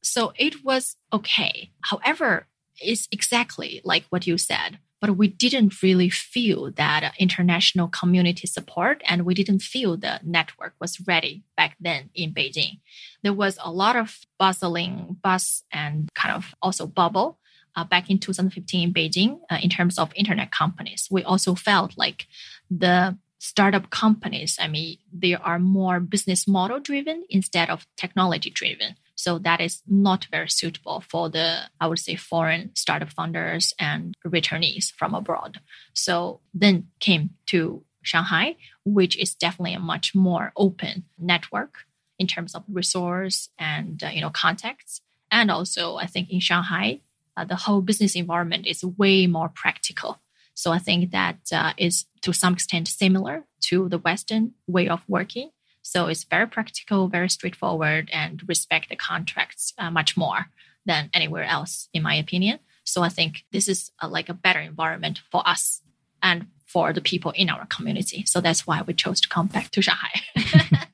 So 0.02 0.33
it 0.37 0.64
was 0.64 0.97
okay. 1.12 1.71
However, 1.83 2.47
it's 2.78 3.09
exactly 3.11 3.81
like 3.85 4.05
what 4.11 4.26
you 4.26 4.38
said 4.38 4.78
but 5.00 5.16
we 5.16 5.28
didn't 5.28 5.83
really 5.83 6.09
feel 6.09 6.71
that 6.73 7.14
international 7.19 7.88
community 7.88 8.47
support 8.47 9.02
and 9.07 9.25
we 9.25 9.35
didn't 9.35 9.61
feel 9.61 9.97
the 9.97 10.21
network 10.25 10.75
was 10.81 11.00
ready 11.07 11.45
back 11.57 11.76
then 11.78 12.11
in 12.14 12.33
Beijing. 12.33 12.81
There 13.23 13.33
was 13.33 13.59
a 13.62 13.71
lot 13.71 13.97
of 13.97 14.21
bustling 14.38 15.19
buzz 15.23 15.64
and 15.71 16.09
kind 16.14 16.35
of 16.35 16.55
also 16.62 16.87
bubble 16.87 17.38
uh, 17.76 17.85
back 17.85 18.09
in 18.09 18.19
2015 18.19 18.88
in 18.88 18.95
Beijing 18.95 19.38
uh, 19.50 19.59
in 19.62 19.69
terms 19.69 19.99
of 19.99 20.11
internet 20.14 20.50
companies. 20.50 21.09
We 21.11 21.23
also 21.23 21.55
felt 21.55 21.93
like 21.97 22.26
the 22.71 23.19
startup 23.38 23.90
companies, 23.90 24.59
I 24.61 24.69
mean, 24.69 24.99
they 25.12 25.35
are 25.35 25.59
more 25.59 26.00
business 26.00 26.49
model 26.49 26.81
driven 26.81 27.25
instead 27.28 27.71
of 27.71 27.87
technology 27.97 28.50
driven. 28.50 28.97
So 29.14 29.38
that 29.40 29.61
is 29.61 29.83
not 29.87 30.26
very 30.31 30.49
suitable 30.49 31.00
for 31.00 31.31
the, 31.31 31.61
I 31.81 31.87
would 31.87 31.99
say, 31.99 32.16
foreign 32.16 32.75
startup 32.75 33.11
founders 33.11 33.73
and 33.78 34.14
returnees 34.26 34.93
from 34.93 35.14
abroad. 35.14 35.61
So 35.95 36.40
then 36.52 36.88
came 37.00 37.31
to 37.47 37.83
Shanghai, 38.02 38.57
which 38.85 39.16
is 39.19 39.35
definitely 39.35 39.75
a 39.75 39.81
much 39.81 40.14
more 40.14 40.52
open 40.57 41.05
network 41.19 41.87
in 42.19 42.26
terms 42.26 42.55
of 42.55 42.64
resource 42.69 43.50
and 43.59 44.02
uh, 44.02 44.09
you 44.09 44.21
know 44.21 44.31
contacts. 44.31 45.00
And 45.31 45.50
also, 45.50 45.97
I 45.97 46.07
think 46.07 46.31
in 46.31 46.40
Shanghai, 46.40 47.00
uh, 47.37 47.45
the 47.45 47.57
whole 47.57 47.83
business 47.83 48.14
environment 48.14 48.66
is 48.66 48.85
way 48.85 49.26
more 49.26 49.49
practical. 49.49 50.21
So 50.56 50.72
I 50.72 50.78
think 50.78 51.10
that 51.10 51.38
uh, 51.52 51.75
is 51.76 52.06
to 52.22 52.32
some 52.32 52.54
extent 52.54 52.88
similar 52.88 53.44
to 53.68 53.88
the 53.90 53.98
Western 53.98 54.54
way 54.66 54.88
of 54.88 55.02
working. 55.06 55.50
So 55.82 56.06
it's 56.06 56.25
very 56.25 56.48
practical, 56.48 57.08
very 57.08 57.28
straightforward, 57.28 58.08
and 58.12 58.42
respect 58.48 58.88
the 58.88 58.96
contracts 58.96 59.75
uh, 59.78 59.90
much 59.90 60.16
more 60.16 60.46
than 60.86 61.10
anywhere 61.12 61.44
else, 61.44 61.88
in 61.92 62.02
my 62.02 62.14
opinion. 62.14 62.58
So 62.84 63.02
I 63.02 63.10
think 63.10 63.44
this 63.52 63.68
is 63.68 63.92
a, 64.00 64.08
like 64.08 64.30
a 64.30 64.34
better 64.34 64.60
environment 64.60 65.20
for 65.30 65.46
us 65.46 65.82
and 66.22 66.46
for 66.64 66.92
the 66.92 67.02
people 67.02 67.32
in 67.32 67.50
our 67.50 67.66
community. 67.66 68.25
So 68.26 68.40
that's 68.40 68.66
why 68.66 68.80
we 68.82 68.94
chose 68.94 69.20
to 69.20 69.28
come 69.28 69.48
back 69.48 69.70
to 69.72 69.82
Shanghai. 69.82 70.22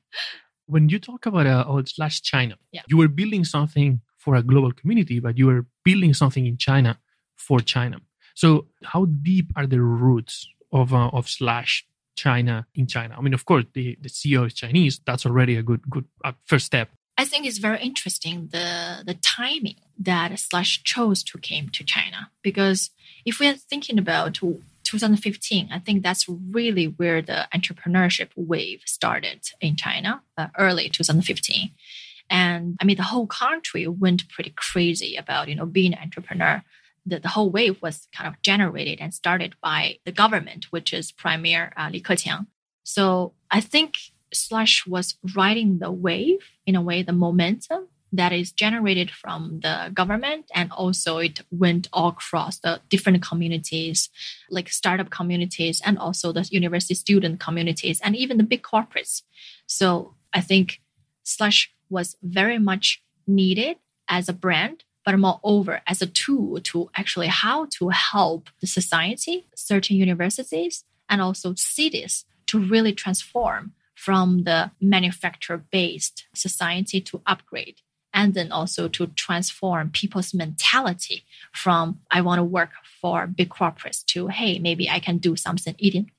when 0.65 0.89
you 0.89 0.99
talk 0.99 1.25
about 1.25 1.47
uh, 1.47 1.63
oh, 1.67 1.81
Slush 1.85 2.21
China, 2.21 2.57
yeah. 2.71 2.81
you 2.87 2.97
were 2.97 3.07
building 3.07 3.45
something 3.45 4.01
for 4.17 4.35
a 4.35 4.43
global 4.43 4.73
community, 4.73 5.19
but 5.19 5.37
you 5.37 5.47
were 5.47 5.65
building 5.85 6.13
something 6.13 6.45
in 6.45 6.57
China 6.57 6.99
for 7.35 7.59
China. 7.61 7.99
So 8.33 8.67
how 8.83 9.05
deep 9.05 9.51
are 9.55 9.67
the 9.67 9.81
roots 9.81 10.47
of 10.71 10.93
uh, 10.93 11.09
of 11.09 11.29
Slush 11.29 11.85
China 12.15 12.67
in 12.75 12.87
China? 12.87 13.15
I 13.17 13.21
mean, 13.21 13.33
of 13.33 13.45
course, 13.45 13.65
the, 13.73 13.97
the 14.01 14.09
CEO 14.09 14.45
is 14.47 14.53
Chinese. 14.53 14.99
That's 15.05 15.25
already 15.25 15.55
a 15.55 15.63
good 15.63 15.89
good 15.89 16.05
uh, 16.23 16.33
first 16.45 16.65
step. 16.65 16.89
I 17.17 17.25
think 17.25 17.45
it's 17.45 17.59
very 17.59 17.79
interesting 17.81 18.49
the 18.51 19.03
the 19.05 19.13
timing 19.15 19.77
that 19.99 20.37
Slush 20.39 20.83
chose 20.83 21.23
to 21.23 21.37
came 21.37 21.69
to 21.69 21.83
China 21.83 22.31
because 22.41 22.89
if 23.25 23.39
we 23.39 23.47
are 23.47 23.53
thinking 23.53 23.99
about 23.99 24.33
2015, 24.33 25.69
I 25.71 25.79
think 25.79 26.03
that's 26.03 26.27
really 26.27 26.85
where 26.85 27.21
the 27.21 27.47
entrepreneurship 27.53 28.29
wave 28.35 28.81
started 28.85 29.41
in 29.61 29.75
China, 29.75 30.21
uh, 30.37 30.47
early 30.57 30.89
2015. 30.89 31.71
And 32.29 32.77
I 32.81 32.85
mean, 32.85 32.97
the 32.97 33.03
whole 33.03 33.27
country 33.27 33.87
went 33.87 34.27
pretty 34.29 34.53
crazy 34.55 35.15
about 35.15 35.49
you 35.49 35.55
know 35.55 35.67
being 35.67 35.93
an 35.93 35.99
entrepreneur 36.01 36.63
the, 37.05 37.19
the 37.19 37.29
whole 37.29 37.49
wave 37.49 37.81
was 37.81 38.07
kind 38.15 38.27
of 38.27 38.41
generated 38.41 38.99
and 39.01 39.13
started 39.13 39.55
by 39.61 39.97
the 40.05 40.11
government, 40.11 40.65
which 40.71 40.93
is 40.93 41.11
Premier 41.11 41.73
uh, 41.77 41.89
Li 41.91 42.01
Keqiang. 42.01 42.47
So 42.83 43.33
I 43.51 43.61
think 43.61 43.95
Slush 44.33 44.85
was 44.87 45.15
riding 45.35 45.79
the 45.79 45.91
wave 45.91 46.39
in 46.65 46.75
a 46.75 46.81
way, 46.81 47.03
the 47.03 47.13
momentum 47.13 47.87
that 48.13 48.31
is 48.31 48.51
generated 48.51 49.09
from 49.09 49.59
the 49.61 49.89
government 49.93 50.45
and 50.53 50.71
also 50.71 51.17
it 51.17 51.41
went 51.49 51.87
all 51.91 52.09
across 52.09 52.59
the 52.59 52.79
different 52.87 53.23
communities 53.23 54.09
like 54.51 54.69
startup 54.69 55.09
communities 55.09 55.81
and 55.83 55.97
also 55.97 56.31
the 56.31 56.47
university 56.51 56.93
student 56.93 57.39
communities 57.39 57.99
and 58.01 58.15
even 58.15 58.37
the 58.37 58.43
big 58.43 58.61
corporates 58.61 59.23
so 59.65 60.13
i 60.31 60.39
think 60.39 60.79
slush 61.23 61.73
was 61.89 62.15
very 62.21 62.59
much 62.59 63.01
needed 63.25 63.77
as 64.07 64.29
a 64.29 64.33
brand 64.33 64.83
but 65.05 65.17
moreover 65.17 65.81
as 65.87 66.01
a 66.01 66.07
tool 66.07 66.59
to 66.61 66.89
actually 66.95 67.27
how 67.27 67.67
to 67.77 67.89
help 67.89 68.49
the 68.61 68.67
society, 68.67 69.45
certain 69.55 69.97
universities, 69.97 70.83
and 71.09 71.21
also 71.21 71.53
cities 71.55 72.25
to 72.47 72.59
really 72.59 72.93
transform 72.93 73.73
from 73.95 74.43
the 74.43 74.71
manufacturer 74.81 75.63
based 75.71 76.25
society 76.33 76.99
to 77.01 77.21
upgrade 77.25 77.75
and 78.13 78.33
then 78.33 78.51
also 78.51 78.87
to 78.87 79.07
transform 79.07 79.89
people's 79.89 80.33
mentality 80.33 81.23
from 81.53 81.99
I 82.11 82.21
want 82.21 82.39
to 82.39 82.43
work 82.43 82.71
for 83.01 83.27
big 83.27 83.49
corporates 83.49 84.03
to 84.07 84.27
hey 84.27 84.59
maybe 84.59 84.89
I 84.89 84.99
can 84.99 85.17
do 85.17 85.35
something 85.35 85.75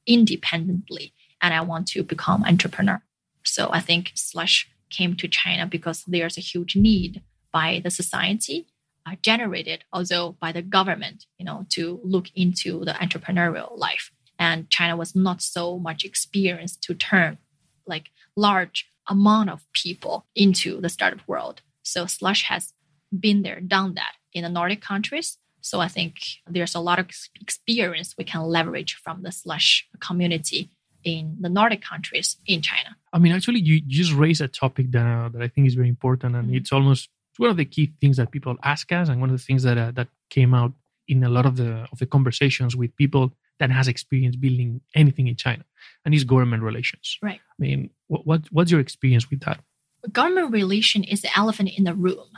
independently 0.07 1.13
and 1.41 1.55
I 1.55 1.61
want 1.61 1.89
to 1.89 2.03
become 2.03 2.45
entrepreneur. 2.45 3.03
So 3.43 3.71
I 3.71 3.81
think 3.81 4.13
Slush 4.15 4.69
came 4.91 5.15
to 5.17 5.29
China 5.29 5.67
because 5.67 6.05
there's 6.07 6.39
a 6.39 6.41
huge 6.41 6.77
need 6.77 7.23
by 7.53 7.81
the 7.85 7.91
society 7.91 8.67
are 9.07 9.17
generated 9.23 9.85
also 9.93 10.37
by 10.41 10.53
the 10.53 10.63
government, 10.63 11.27
you 11.39 11.45
know, 11.45 11.67
to 11.71 12.01
look 12.05 12.29
into 12.35 12.85
the 12.85 12.93
entrepreneurial 12.93 13.77
life. 13.79 14.11
And 14.39 14.69
China 14.71 14.97
was 14.97 15.15
not 15.15 15.43
so 15.43 15.79
much 15.79 16.05
experienced 16.05 16.83
to 16.85 16.95
turn 16.95 17.39
like 17.87 18.11
large 18.37 18.89
amount 19.09 19.51
of 19.51 19.67
people 19.73 20.27
into 20.35 20.81
the 20.81 20.89
startup 20.89 21.27
world. 21.29 21.61
So 21.83 22.07
Slush 22.07 22.45
has 22.45 22.73
been 23.17 23.43
there, 23.43 23.61
done 23.61 23.95
that 23.95 24.15
in 24.33 24.43
the 24.43 24.49
Nordic 24.49 24.81
countries. 24.81 25.39
So 25.61 25.81
I 25.81 25.89
think 25.89 26.17
there's 26.47 26.75
a 26.75 26.81
lot 26.81 26.99
of 26.99 27.09
experience 27.41 28.15
we 28.19 28.25
can 28.25 28.43
leverage 28.43 28.95
from 28.95 29.23
the 29.23 29.33
Slush 29.33 29.87
community 30.01 30.71
in 31.05 31.37
the 31.41 31.49
Nordic 31.49 31.83
countries 31.83 32.37
in 32.47 32.63
China. 32.63 32.97
I 33.13 33.19
mean, 33.19 33.33
actually, 33.33 33.61
you 33.61 33.81
just 33.81 34.13
raised 34.13 34.41
a 34.41 34.49
topic 34.49 34.91
that, 34.93 35.07
uh, 35.07 35.29
that 35.29 35.43
I 35.43 35.49
think 35.49 35.67
is 35.67 35.75
very 35.75 35.89
important, 35.89 36.35
and 36.35 36.47
mm-hmm. 36.47 36.57
it's 36.57 36.73
almost 36.73 37.09
it's 37.35 37.41
one 37.41 37.51
of 37.51 37.57
the 37.57 37.65
key 37.65 37.93
things 38.01 38.17
that 38.19 38.31
people 38.31 38.57
ask 38.63 38.93
us, 38.93 39.09
and 39.09 39.21
one 39.21 39.29
of 39.29 39.37
the 39.37 39.43
things 39.43 39.65
that 39.65 39.77
uh, 39.77 39.91
that 39.93 40.07
came 40.31 40.55
out 40.55 40.73
in 41.09 41.25
a 41.25 41.29
lot 41.29 41.47
of 41.47 41.57
the 41.57 41.89
of 41.91 41.99
the 41.99 42.07
conversations 42.07 42.77
with 42.77 42.95
people 42.95 43.33
that 43.59 43.73
has 43.73 43.89
experience 43.89 44.37
building 44.37 44.81
anything 44.95 45.27
in 45.27 45.35
China, 45.35 45.65
and 46.05 46.15
is 46.15 46.23
government 46.23 46.63
relations. 46.63 47.19
Right. 47.21 47.41
I 47.41 47.57
mean, 47.59 47.91
what, 48.07 48.25
what 48.25 48.43
what's 48.53 48.71
your 48.71 48.79
experience 48.79 49.29
with 49.31 49.41
that? 49.41 49.59
Government 50.13 50.53
relation 50.53 51.03
is 51.03 51.23
the 51.23 51.37
elephant 51.37 51.71
in 51.77 51.83
the 51.83 51.95
room. 51.95 52.29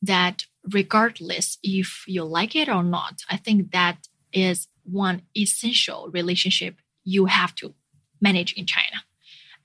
That 0.00 0.44
regardless 0.72 1.58
if 1.62 2.04
you 2.06 2.24
like 2.24 2.56
it 2.56 2.70
or 2.70 2.82
not, 2.82 3.24
I 3.28 3.36
think 3.36 3.72
that 3.72 4.08
is 4.32 4.68
one 4.84 5.22
essential 5.36 6.08
relationship 6.10 6.76
you 7.04 7.26
have 7.26 7.54
to 7.56 7.74
manage 8.18 8.54
in 8.54 8.64
China. 8.64 9.02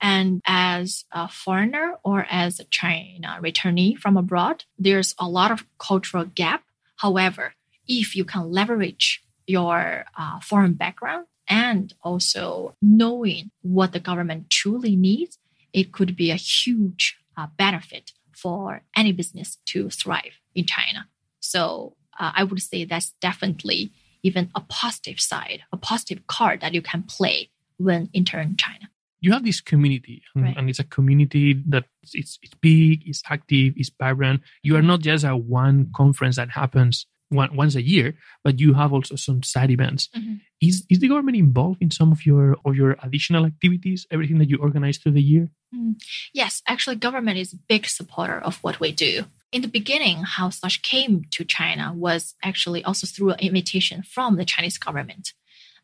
And 0.00 0.42
as 0.46 1.04
a 1.12 1.28
foreigner 1.28 1.94
or 2.04 2.26
as 2.30 2.60
a 2.60 2.64
China 2.64 3.38
returnee 3.40 3.96
from 3.96 4.16
abroad, 4.16 4.64
there's 4.78 5.14
a 5.18 5.28
lot 5.28 5.50
of 5.50 5.64
cultural 5.78 6.24
gap. 6.24 6.62
However, 6.96 7.54
if 7.86 8.16
you 8.16 8.24
can 8.24 8.50
leverage 8.50 9.22
your 9.46 10.04
uh, 10.16 10.40
foreign 10.40 10.74
background 10.74 11.26
and 11.48 11.92
also 12.02 12.74
knowing 12.80 13.50
what 13.62 13.92
the 13.92 14.00
government 14.00 14.50
truly 14.50 14.96
needs, 14.96 15.38
it 15.72 15.92
could 15.92 16.16
be 16.16 16.30
a 16.30 16.36
huge 16.36 17.18
uh, 17.36 17.46
benefit 17.58 18.12
for 18.32 18.82
any 18.96 19.12
business 19.12 19.58
to 19.66 19.90
thrive 19.90 20.38
in 20.54 20.66
China. 20.66 21.08
So 21.40 21.96
uh, 22.18 22.32
I 22.34 22.44
would 22.44 22.60
say 22.60 22.84
that's 22.84 23.12
definitely 23.20 23.92
even 24.22 24.50
a 24.54 24.60
positive 24.60 25.20
side, 25.20 25.62
a 25.72 25.76
positive 25.76 26.26
card 26.26 26.60
that 26.62 26.72
you 26.72 26.80
can 26.80 27.02
play 27.02 27.50
when 27.76 28.08
entering 28.14 28.56
China 28.56 28.88
you 29.20 29.32
have 29.32 29.44
this 29.44 29.60
community 29.60 30.22
and, 30.34 30.44
right. 30.44 30.56
and, 30.56 30.68
it's 30.68 30.78
a 30.78 30.84
community 30.84 31.54
that 31.66 31.84
it's, 32.02 32.38
it's 32.42 32.54
big 32.60 33.02
it's 33.06 33.22
active 33.28 33.72
it's 33.76 33.90
vibrant 33.98 34.42
you 34.62 34.76
are 34.76 34.82
not 34.82 35.00
just 35.00 35.24
a 35.24 35.36
one 35.36 35.90
conference 35.94 36.36
that 36.36 36.50
happens 36.50 37.06
one, 37.30 37.54
once 37.56 37.74
a 37.74 37.82
year 37.82 38.14
but 38.42 38.60
you 38.60 38.74
have 38.74 38.92
also 38.92 39.16
some 39.16 39.42
side 39.42 39.70
events 39.70 40.08
mm-hmm. 40.16 40.34
is, 40.60 40.84
is 40.90 40.98
the 40.98 41.08
government 41.08 41.36
involved 41.36 41.80
in 41.82 41.90
some 41.90 42.12
of 42.12 42.24
your 42.26 42.56
of 42.64 42.76
your 42.76 42.96
additional 43.02 43.46
activities 43.46 44.06
everything 44.10 44.38
that 44.38 44.48
you 44.48 44.58
organize 44.58 44.98
through 44.98 45.12
the 45.12 45.22
year 45.22 45.48
mm. 45.74 45.94
yes 46.32 46.62
actually 46.68 46.96
government 46.96 47.38
is 47.38 47.52
a 47.52 47.58
big 47.68 47.86
supporter 47.86 48.38
of 48.38 48.58
what 48.58 48.78
we 48.78 48.92
do 48.92 49.24
in 49.52 49.62
the 49.62 49.68
beginning 49.68 50.18
how 50.18 50.50
Slush 50.50 50.82
came 50.82 51.24
to 51.30 51.44
china 51.44 51.92
was 51.94 52.34
actually 52.42 52.84
also 52.84 53.06
through 53.06 53.30
an 53.30 53.40
invitation 53.40 54.02
from 54.02 54.36
the 54.36 54.44
chinese 54.44 54.78
government 54.78 55.32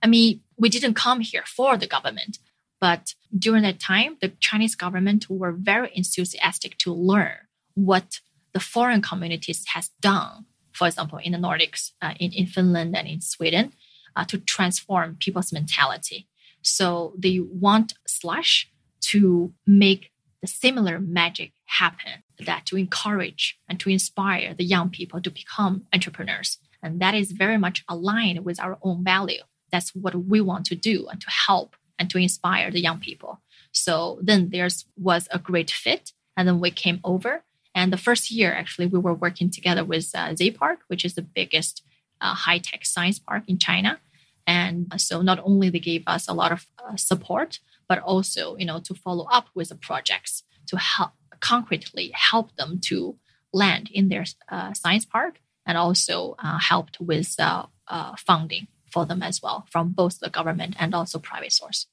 i 0.02 0.06
mean 0.06 0.40
we 0.58 0.68
didn't 0.68 0.94
come 0.94 1.20
here 1.20 1.44
for 1.46 1.76
the 1.76 1.86
government 1.86 2.38
but 2.80 3.14
during 3.36 3.62
that 3.62 3.78
time, 3.78 4.16
the 4.20 4.32
Chinese 4.40 4.74
government 4.74 5.28
were 5.28 5.52
very 5.52 5.90
enthusiastic 5.94 6.78
to 6.78 6.92
learn 6.92 7.36
what 7.74 8.20
the 8.52 8.60
foreign 8.60 9.02
communities 9.02 9.64
has 9.74 9.90
done. 10.00 10.46
For 10.72 10.86
example, 10.86 11.18
in 11.18 11.32
the 11.32 11.38
Nordics, 11.38 11.92
uh, 12.00 12.14
in, 12.18 12.32
in 12.32 12.46
Finland 12.46 12.96
and 12.96 13.06
in 13.06 13.20
Sweden, 13.20 13.72
uh, 14.16 14.24
to 14.24 14.38
transform 14.38 15.16
people's 15.20 15.52
mentality. 15.52 16.26
So 16.62 17.14
they 17.18 17.38
want 17.40 17.94
Slush 18.06 18.70
to 19.02 19.52
make 19.66 20.10
the 20.40 20.48
similar 20.48 20.98
magic 20.98 21.52
happen 21.66 22.22
that 22.44 22.66
to 22.66 22.76
encourage 22.76 23.58
and 23.68 23.78
to 23.80 23.90
inspire 23.90 24.54
the 24.54 24.64
young 24.64 24.88
people 24.88 25.20
to 25.20 25.30
become 25.30 25.82
entrepreneurs. 25.92 26.58
And 26.82 27.00
that 27.00 27.14
is 27.14 27.32
very 27.32 27.58
much 27.58 27.84
aligned 27.88 28.44
with 28.44 28.58
our 28.58 28.78
own 28.82 29.04
value. 29.04 29.42
That's 29.70 29.94
what 29.94 30.14
we 30.14 30.40
want 30.40 30.64
to 30.66 30.74
do 30.74 31.06
and 31.08 31.20
to 31.20 31.30
help 31.30 31.76
and 32.00 32.10
to 32.10 32.18
inspire 32.18 32.70
the 32.70 32.80
young 32.80 32.98
people. 32.98 33.40
So 33.70 34.18
then 34.22 34.48
there 34.50 34.68
was 34.96 35.28
a 35.30 35.38
great 35.38 35.70
fit. 35.70 36.12
And 36.36 36.48
then 36.48 36.58
we 36.58 36.70
came 36.70 37.00
over. 37.04 37.44
And 37.74 37.92
the 37.92 37.98
first 37.98 38.30
year, 38.30 38.52
actually, 38.52 38.86
we 38.86 38.98
were 38.98 39.14
working 39.14 39.50
together 39.50 39.84
with 39.84 40.10
uh, 40.14 40.34
Z 40.34 40.52
Park, 40.52 40.80
which 40.88 41.04
is 41.04 41.14
the 41.14 41.22
biggest 41.22 41.82
uh, 42.20 42.34
high 42.34 42.58
tech 42.58 42.84
science 42.84 43.18
park 43.18 43.44
in 43.46 43.58
China. 43.58 44.00
And 44.46 44.92
so 44.96 45.22
not 45.22 45.38
only 45.44 45.68
they 45.70 45.78
gave 45.78 46.02
us 46.06 46.26
a 46.26 46.32
lot 46.32 46.50
of 46.50 46.66
uh, 46.82 46.96
support, 46.96 47.60
but 47.88 47.98
also, 47.98 48.56
you 48.56 48.64
know, 48.64 48.80
to 48.80 48.94
follow 48.94 49.26
up 49.30 49.46
with 49.54 49.68
the 49.68 49.76
projects 49.76 50.42
to 50.66 50.78
help 50.78 51.12
concretely 51.40 52.10
help 52.14 52.56
them 52.56 52.80
to 52.84 53.16
land 53.52 53.90
in 53.92 54.08
their 54.08 54.24
uh, 54.48 54.72
science 54.72 55.04
park 55.04 55.40
and 55.66 55.76
also 55.78 56.36
uh, 56.38 56.58
helped 56.58 57.00
with 57.00 57.34
uh, 57.38 57.66
uh, 57.88 58.14
funding 58.16 58.66
for 58.92 59.06
them 59.06 59.22
as 59.22 59.40
well 59.42 59.66
from 59.70 59.90
both 59.90 60.18
the 60.20 60.30
government 60.30 60.76
and 60.78 60.94
also 60.94 61.18
private 61.18 61.52
source. 61.52 61.86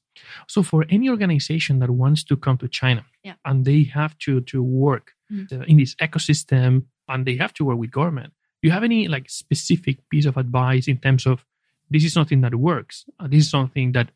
So 0.46 0.62
for 0.62 0.84
any 0.88 1.08
organization 1.08 1.78
that 1.78 1.90
wants 1.90 2.24
to 2.24 2.36
come 2.36 2.58
to 2.58 2.68
China 2.68 3.04
yeah. 3.22 3.34
and 3.44 3.64
they 3.64 3.84
have 3.84 4.18
to 4.18 4.40
to 4.42 4.62
work 4.62 5.12
mm-hmm. 5.32 5.62
in 5.62 5.76
this 5.76 5.94
ecosystem 5.96 6.84
and 7.08 7.24
they 7.26 7.36
have 7.36 7.54
to 7.54 7.64
work 7.64 7.78
with 7.78 7.90
government, 7.90 8.32
do 8.60 8.68
you 8.68 8.72
have 8.72 8.84
any 8.84 9.08
like 9.08 9.30
specific 9.30 9.98
piece 10.10 10.26
of 10.26 10.36
advice 10.36 10.88
in 10.88 10.98
terms 10.98 11.26
of 11.26 11.44
this 11.90 12.04
is 12.04 12.12
something 12.12 12.40
that 12.42 12.54
works, 12.54 13.04
uh, 13.18 13.28
this 13.28 13.44
is 13.44 13.50
something 13.50 13.92
that 13.92 14.10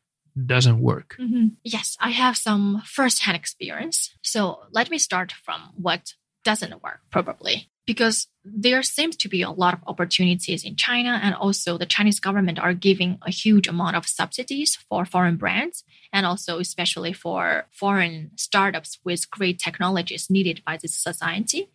doesn't 0.47 0.81
work? 0.81 1.17
Mm-hmm. 1.21 1.47
Yes, 1.62 1.97
I 2.01 2.11
have 2.11 2.37
some 2.37 2.83
first-hand 2.85 3.37
experience. 3.37 4.15
So 4.23 4.61
let 4.73 4.91
me 4.91 4.99
start 4.99 5.33
from 5.33 5.71
what 5.77 6.15
doesn't 6.45 6.83
work, 6.83 7.01
probably 7.11 7.71
because 7.87 8.29
there 8.45 8.83
seems 8.83 9.17
to 9.17 9.29
be 9.29 9.43
a 9.43 9.51
lot 9.51 9.75
of 9.75 9.81
opportunities 9.87 10.65
in 10.65 10.77
China, 10.77 11.21
and 11.23 11.35
also 11.35 11.79
the 11.79 11.87
Chinese 11.87 12.21
government 12.21 12.59
are 12.59 12.75
giving 12.75 13.19
a 13.23 13.31
huge 13.31 13.69
amount 13.69 13.97
of 13.97 14.07
subsidies 14.07 14.77
for 14.89 15.05
foreign 15.05 15.37
brands, 15.37 15.85
and 16.12 16.27
also 16.27 16.59
especially 16.59 17.12
for 17.12 17.67
foreign 17.71 18.31
startups 18.37 18.99
with 19.05 19.31
great 19.31 19.59
technologies 19.59 20.29
needed 20.31 20.62
by 20.65 20.77
this 20.77 20.97
society. 20.97 21.71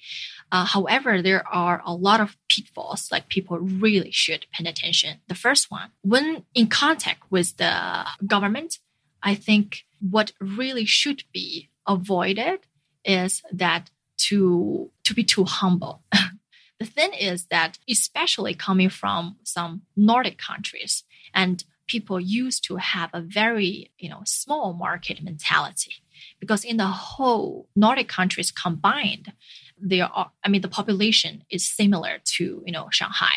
Uh, 0.52 0.66
however, 0.66 1.22
there 1.22 1.46
are 1.48 1.82
a 1.86 1.94
lot 1.94 2.22
of 2.22 2.38
pitfalls 2.50 3.10
like 3.12 3.28
people 3.30 3.58
really 3.60 4.12
should 4.12 4.46
pay 4.54 4.68
attention. 4.68 5.20
The 5.28 5.36
first 5.36 5.72
one, 5.72 5.92
when 6.02 6.44
in 6.54 6.68
contact 6.68 7.24
with 7.30 7.58
the 7.58 8.06
government, 8.26 8.80
I 9.24 9.36
think 9.36 9.86
what 10.00 10.32
really 10.40 10.86
should 10.86 11.24
be 11.34 11.70
avoided 11.86 12.60
is 13.04 13.42
that 13.52 13.90
to 14.18 14.92
to 15.04 15.14
be 15.14 15.24
too 15.24 15.44
humble. 15.44 16.04
the 16.80 16.86
thing 16.86 17.14
is 17.14 17.46
that 17.46 17.80
especially 17.90 18.54
coming 18.54 18.90
from 18.90 19.38
some 19.44 19.82
Nordic 19.96 20.38
countries 20.38 21.04
and 21.34 21.64
people 21.88 22.20
used 22.20 22.64
to 22.66 22.76
have 22.76 23.10
a 23.14 23.22
very 23.22 23.92
you 23.98 24.10
know 24.10 24.22
small 24.26 24.74
market 24.74 25.24
mentality 25.24 25.96
because 26.40 26.64
in 26.64 26.78
the 26.78 26.88
whole 26.88 27.68
Nordic 27.76 28.08
countries 28.08 28.52
combined 28.52 29.34
there 29.80 30.06
are 30.06 30.32
I 30.44 30.50
mean 30.50 30.62
the 30.62 30.68
population 30.68 31.44
is 31.50 31.66
similar 31.66 32.20
to 32.36 32.64
you 32.66 32.72
know 32.72 32.88
Shanghai 32.92 33.36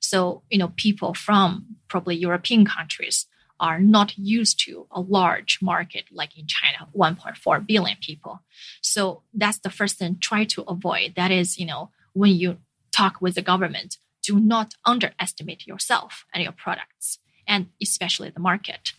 so 0.00 0.42
you 0.50 0.58
know 0.58 0.72
people 0.76 1.14
from 1.14 1.76
probably 1.88 2.16
European 2.16 2.64
countries 2.66 3.26
are 3.62 3.78
not 3.78 4.18
used 4.18 4.58
to 4.64 4.88
a 4.90 5.00
large 5.00 5.60
market 5.62 6.06
like 6.10 6.36
in 6.36 6.46
China, 6.48 6.88
1.4 6.96 7.64
billion 7.64 7.96
people. 8.00 8.40
So 8.82 9.22
that's 9.32 9.60
the 9.60 9.70
first 9.70 9.98
thing 9.98 10.18
try 10.20 10.44
to 10.46 10.62
avoid. 10.62 11.14
That 11.14 11.30
is, 11.30 11.58
you 11.58 11.66
know, 11.66 11.90
when 12.12 12.32
you 12.32 12.58
talk 12.90 13.22
with 13.22 13.36
the 13.36 13.42
government, 13.42 13.98
do 14.20 14.40
not 14.40 14.74
underestimate 14.84 15.64
yourself 15.66 16.26
and 16.34 16.42
your 16.42 16.52
products, 16.52 17.20
and 17.46 17.68
especially 17.80 18.30
the 18.30 18.40
market. 18.40 18.94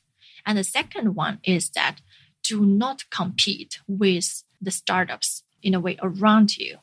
And 0.46 0.58
the 0.58 0.64
second 0.64 1.14
one 1.14 1.40
is 1.44 1.70
that 1.72 1.98
do 2.42 2.66
not 2.66 3.04
compete 3.10 3.80
with 3.86 4.44
the 4.62 4.72
startups 4.72 5.44
in 5.62 5.74
a 5.74 5.80
way 5.80 5.98
around 6.02 6.58
you 6.58 6.78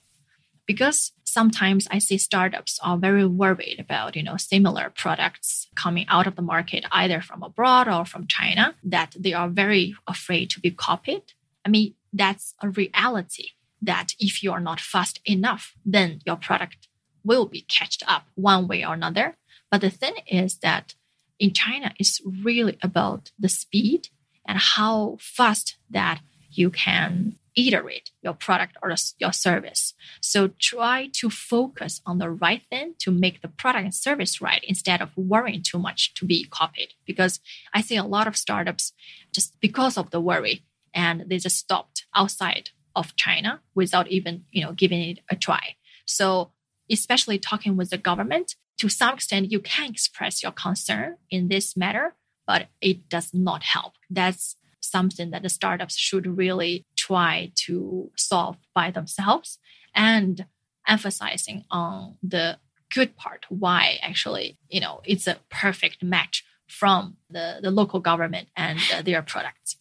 because 0.66 1.12
sometimes 1.32 1.86
I 1.90 1.98
see 1.98 2.18
startups 2.18 2.78
are 2.82 2.98
very 2.98 3.26
worried 3.26 3.78
about, 3.78 4.16
you 4.16 4.22
know, 4.22 4.36
similar 4.36 4.92
products 4.94 5.68
coming 5.74 6.06
out 6.08 6.26
of 6.26 6.36
the 6.36 6.42
market, 6.42 6.84
either 6.92 7.20
from 7.20 7.42
abroad 7.42 7.88
or 7.88 8.04
from 8.04 8.26
China, 8.26 8.74
that 8.84 9.14
they 9.18 9.32
are 9.32 9.48
very 9.48 9.94
afraid 10.06 10.50
to 10.50 10.60
be 10.60 10.70
copied. 10.70 11.22
I 11.64 11.68
mean, 11.68 11.94
that's 12.12 12.54
a 12.62 12.68
reality 12.68 13.48
that 13.82 14.08
if 14.18 14.42
you 14.42 14.52
are 14.52 14.60
not 14.60 14.80
fast 14.80 15.20
enough, 15.24 15.74
then 15.84 16.20
your 16.26 16.36
product 16.36 16.88
will 17.24 17.46
be 17.46 17.62
catched 17.62 18.02
up 18.06 18.24
one 18.34 18.66
way 18.66 18.84
or 18.84 18.94
another. 18.94 19.36
But 19.70 19.80
the 19.80 19.90
thing 19.90 20.14
is 20.26 20.58
that 20.58 20.94
in 21.38 21.52
China, 21.52 21.92
it's 21.98 22.20
really 22.24 22.78
about 22.82 23.30
the 23.38 23.48
speed 23.48 24.08
and 24.46 24.58
how 24.58 25.16
fast 25.20 25.76
that 25.90 26.20
you 26.52 26.70
can 26.70 27.36
iterate 27.56 28.10
your 28.22 28.32
product 28.32 28.76
or 28.82 28.94
your 29.18 29.32
service. 29.32 29.94
So 30.20 30.50
try 30.58 31.08
to 31.14 31.30
focus 31.30 32.00
on 32.06 32.18
the 32.18 32.30
right 32.30 32.62
thing 32.70 32.94
to 33.00 33.10
make 33.10 33.42
the 33.42 33.48
product 33.48 33.84
and 33.84 33.94
service 33.94 34.40
right 34.40 34.64
instead 34.66 35.00
of 35.00 35.16
worrying 35.16 35.62
too 35.62 35.78
much 35.78 36.14
to 36.14 36.24
be 36.24 36.44
copied. 36.44 36.90
Because 37.06 37.40
I 37.74 37.80
see 37.80 37.96
a 37.96 38.04
lot 38.04 38.26
of 38.26 38.36
startups 38.36 38.92
just 39.32 39.60
because 39.60 39.96
of 39.98 40.10
the 40.10 40.20
worry 40.20 40.64
and 40.94 41.24
they 41.28 41.38
just 41.38 41.56
stopped 41.56 42.06
outside 42.14 42.70
of 42.96 43.16
China 43.16 43.60
without 43.74 44.08
even 44.08 44.44
you 44.50 44.64
know 44.64 44.72
giving 44.72 45.00
it 45.00 45.18
a 45.30 45.36
try. 45.36 45.76
So 46.06 46.52
especially 46.90 47.38
talking 47.38 47.76
with 47.76 47.90
the 47.90 47.98
government, 47.98 48.56
to 48.78 48.88
some 48.88 49.14
extent 49.14 49.52
you 49.52 49.60
can 49.60 49.90
express 49.90 50.42
your 50.42 50.52
concern 50.52 51.16
in 51.30 51.48
this 51.48 51.76
matter, 51.76 52.14
but 52.46 52.68
it 52.80 53.08
does 53.08 53.32
not 53.32 53.62
help. 53.62 53.94
That's 54.08 54.56
something 54.80 55.30
that 55.30 55.42
the 55.42 55.48
startups 55.48 55.96
should 55.96 56.26
really 56.26 56.86
try 56.96 57.52
to 57.54 58.10
solve 58.16 58.56
by 58.74 58.90
themselves 58.90 59.58
and 59.94 60.46
emphasizing 60.86 61.64
on 61.70 62.16
the 62.22 62.58
good 62.92 63.16
part 63.16 63.46
why 63.48 63.98
actually 64.02 64.58
you 64.68 64.80
know 64.80 65.00
it's 65.04 65.26
a 65.26 65.38
perfect 65.50 66.02
match 66.02 66.44
from 66.66 67.16
the, 67.28 67.58
the 67.60 67.70
local 67.70 67.98
government 67.98 68.48
and 68.56 68.78
uh, 68.94 69.02
their 69.02 69.22
products. 69.22 69.76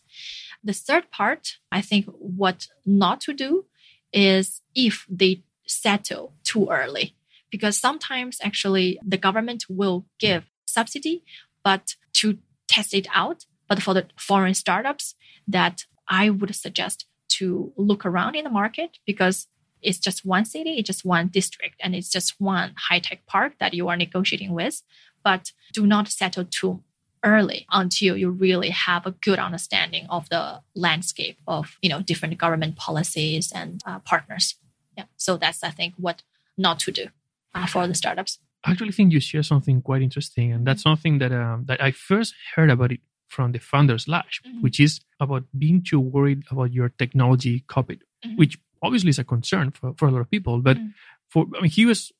The 0.64 0.74
third 0.74 1.10
part 1.12 1.58
i 1.72 1.82
think 1.82 2.06
what 2.08 2.68
not 2.86 3.22
to 3.22 3.34
do 3.34 3.66
is 4.12 4.62
if 4.76 5.06
they 5.10 5.44
settle 5.66 6.34
too 6.44 6.68
early 6.70 7.16
because 7.50 7.78
sometimes 7.78 8.40
actually 8.44 9.00
the 9.06 9.18
government 9.18 9.66
will 9.70 10.06
give 10.20 10.50
subsidy 10.66 11.24
but 11.64 11.96
to 12.14 12.40
test 12.68 12.94
it 12.94 13.08
out 13.14 13.46
but 13.70 13.82
for 13.82 13.94
the 13.94 14.08
foreign 14.18 14.56
startups, 14.56 15.16
that 15.48 15.86
I 16.10 16.30
would 16.30 16.54
suggest 16.56 17.06
to 17.38 17.72
look 17.78 18.06
around 18.06 18.36
in 18.36 18.44
the 18.44 18.50
market 18.50 18.98
because 19.06 19.48
it's 19.82 20.00
just 20.00 20.26
one 20.26 20.44
city, 20.44 20.72
it's 20.72 20.88
just 20.88 21.06
one 21.06 21.28
district, 21.28 21.76
and 21.80 21.96
it's 21.96 22.10
just 22.10 22.36
one 22.40 22.74
high 22.90 23.00
tech 23.00 23.26
park 23.28 23.54
that 23.60 23.74
you 23.74 23.88
are 23.88 23.96
negotiating 23.96 24.52
with. 24.52 24.82
But 25.24 25.54
do 25.74 25.86
not 25.86 26.10
settle 26.10 26.46
too 26.46 26.84
early 27.24 27.66
until 27.72 28.18
you 28.18 28.30
really 28.30 28.70
have 28.70 29.06
a 29.06 29.12
good 29.12 29.40
understanding 29.40 30.08
of 30.10 30.30
the 30.30 30.62
landscape 30.76 31.38
of 31.48 31.78
you 31.82 31.90
know 31.90 32.02
different 32.02 32.38
government 32.38 32.76
policies 32.76 33.52
and 33.54 33.82
uh, 33.86 34.00
partners. 34.00 34.56
Yeah, 34.98 35.06
so 35.16 35.38
that's 35.38 35.64
I 35.64 35.70
think 35.70 35.94
what 35.98 36.24
not 36.58 36.80
to 36.80 36.92
do 36.92 37.08
uh, 37.54 37.68
for 37.68 37.88
the 37.88 37.96
startups. 37.96 38.40
I 38.66 38.72
actually 38.72 38.92
think 38.92 39.14
you 39.14 39.22
share 39.22 39.44
something 39.44 39.82
quite 39.82 40.02
interesting, 40.02 40.52
and 40.52 40.68
that's 40.68 40.82
something 40.82 41.20
that 41.20 41.32
um, 41.32 41.66
that 41.68 41.82
I 41.82 41.92
first 41.92 42.34
heard 42.56 42.70
about 42.70 42.92
it 42.92 43.00
from 43.30 43.52
the 43.52 43.60
founder's 43.60 44.08
lash, 44.08 44.42
mm-hmm. 44.46 44.62
which 44.62 44.80
is 44.80 45.00
about 45.20 45.44
being 45.58 45.84
too 45.84 46.00
worried 46.00 46.44
about 46.52 46.74
your 46.74 46.90
technology 46.90 47.64
copied, 47.68 48.04
mm-hmm. 48.26 48.36
which 48.36 48.58
obviously 48.82 49.10
is 49.10 49.20
a 49.20 49.24
concern 49.24 49.72
for, 49.72 49.94
for 49.98 50.08
a 50.08 50.12
lot 50.12 50.22
of 50.22 50.30
people. 50.30 50.62
But 50.62 50.78
mm-hmm. 50.78 50.90
for 51.30 51.46
I 51.58 51.62
mean, 51.62 51.72
he 51.72 51.86
was 51.86 52.12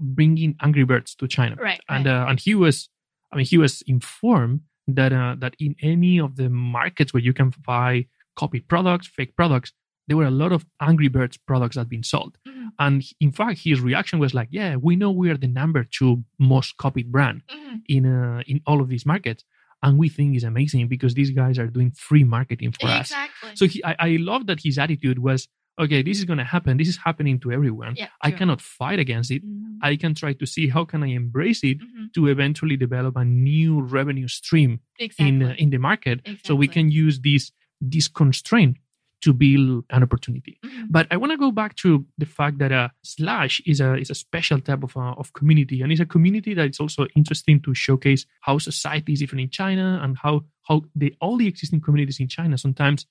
bringing 0.00 0.56
Angry 0.60 0.84
Birds 0.84 1.14
to 1.16 1.28
China, 1.28 1.56
right? 1.60 1.80
And 1.88 2.06
right. 2.06 2.22
Uh, 2.22 2.26
and 2.28 2.40
he 2.40 2.54
was, 2.54 2.88
I 3.32 3.36
mean, 3.36 3.46
he 3.46 3.58
was 3.58 3.82
informed 3.82 4.60
that 4.88 5.12
uh, 5.12 5.36
that 5.38 5.54
in 5.58 5.76
any 5.82 6.18
of 6.18 6.36
the 6.36 6.48
markets 6.48 7.12
where 7.12 7.22
you 7.22 7.32
can 7.32 7.52
buy 7.66 8.06
copied 8.36 8.68
products, 8.68 9.06
fake 9.06 9.36
products, 9.36 9.72
there 10.08 10.16
were 10.16 10.26
a 10.26 10.30
lot 10.30 10.52
of 10.52 10.66
Angry 10.80 11.08
Birds 11.08 11.36
products 11.36 11.76
that 11.76 11.82
had 11.82 11.88
been 11.88 12.02
sold. 12.02 12.36
Mm-hmm. 12.46 12.68
And 12.78 13.04
in 13.20 13.32
fact, 13.32 13.60
his 13.60 13.80
reaction 13.80 14.18
was 14.18 14.34
like, 14.34 14.48
"Yeah, 14.50 14.76
we 14.76 14.96
know 14.96 15.10
we 15.10 15.30
are 15.30 15.36
the 15.36 15.46
number 15.46 15.84
two 15.84 16.24
most 16.38 16.76
copied 16.76 17.12
brand 17.12 17.42
mm-hmm. 17.48 17.76
in 17.88 18.06
uh, 18.06 18.42
in 18.46 18.60
all 18.66 18.80
of 18.80 18.88
these 18.88 19.06
markets." 19.06 19.44
And 19.84 19.98
we 19.98 20.08
think 20.08 20.34
is 20.34 20.44
amazing 20.44 20.88
because 20.88 21.14
these 21.14 21.30
guys 21.30 21.58
are 21.58 21.66
doing 21.66 21.90
free 21.92 22.24
marketing 22.24 22.72
for 22.72 22.88
exactly. 22.88 23.50
us. 23.50 23.58
So 23.58 23.66
he, 23.66 23.84
I, 23.84 23.94
I 23.98 24.08
love 24.18 24.46
that 24.46 24.60
his 24.64 24.78
attitude 24.78 25.18
was, 25.18 25.46
okay, 25.78 26.02
this 26.02 26.18
is 26.18 26.24
going 26.24 26.38
to 26.38 26.44
happen. 26.44 26.78
This 26.78 26.88
is 26.88 26.96
happening 26.96 27.38
to 27.40 27.52
everyone. 27.52 27.94
Yeah, 27.96 28.08
I 28.22 28.30
cannot 28.30 28.60
fight 28.62 28.98
against 28.98 29.30
it. 29.30 29.44
Mm-hmm. 29.44 29.78
I 29.82 29.96
can 29.96 30.14
try 30.14 30.32
to 30.32 30.46
see 30.46 30.68
how 30.68 30.84
can 30.86 31.02
I 31.02 31.08
embrace 31.08 31.62
it 31.62 31.78
mm-hmm. 31.80 32.06
to 32.14 32.28
eventually 32.28 32.76
develop 32.76 33.16
a 33.16 33.24
new 33.24 33.82
revenue 33.82 34.28
stream 34.28 34.80
exactly. 34.98 35.28
in 35.28 35.42
uh, 35.42 35.54
in 35.58 35.68
the 35.70 35.78
market, 35.78 36.20
exactly. 36.24 36.40
so 36.44 36.54
we 36.54 36.68
can 36.68 36.90
use 36.90 37.20
this 37.20 37.52
this 37.80 38.08
constraint 38.08 38.78
to 39.24 39.32
build 39.32 39.84
an 39.90 40.02
opportunity. 40.06 40.58
Mhm. 40.64 40.86
But 40.96 41.06
I 41.10 41.16
want 41.16 41.32
to 41.32 41.38
go 41.38 41.50
back 41.60 41.72
to 41.82 41.90
the 42.22 42.26
fact 42.38 42.58
that 42.58 42.72
uh, 42.72 42.88
Slush 43.02 43.60
is 43.72 43.80
a 43.80 43.90
is 44.02 44.10
a 44.10 44.14
special 44.14 44.58
type 44.68 44.82
of 44.88 44.96
uh, 44.96 45.14
of 45.22 45.32
community, 45.38 45.78
and 45.82 45.90
it's 45.92 46.00
a 46.08 46.12
community 46.16 46.52
that 46.54 46.66
it's 46.70 46.80
also 46.84 47.06
interesting 47.20 47.60
to 47.62 47.74
showcase 47.74 48.22
how 48.46 48.54
society 48.58 49.12
is 49.14 49.20
different 49.20 49.42
in 49.46 49.50
China 49.50 49.86
and 50.02 50.16
how 50.24 50.34
how 50.68 50.76
the 51.02 51.14
all 51.20 51.36
the 51.42 51.48
existing 51.52 51.80
communities 51.86 52.20
in 52.20 52.28
China 52.28 52.56
sometimes 52.66 53.06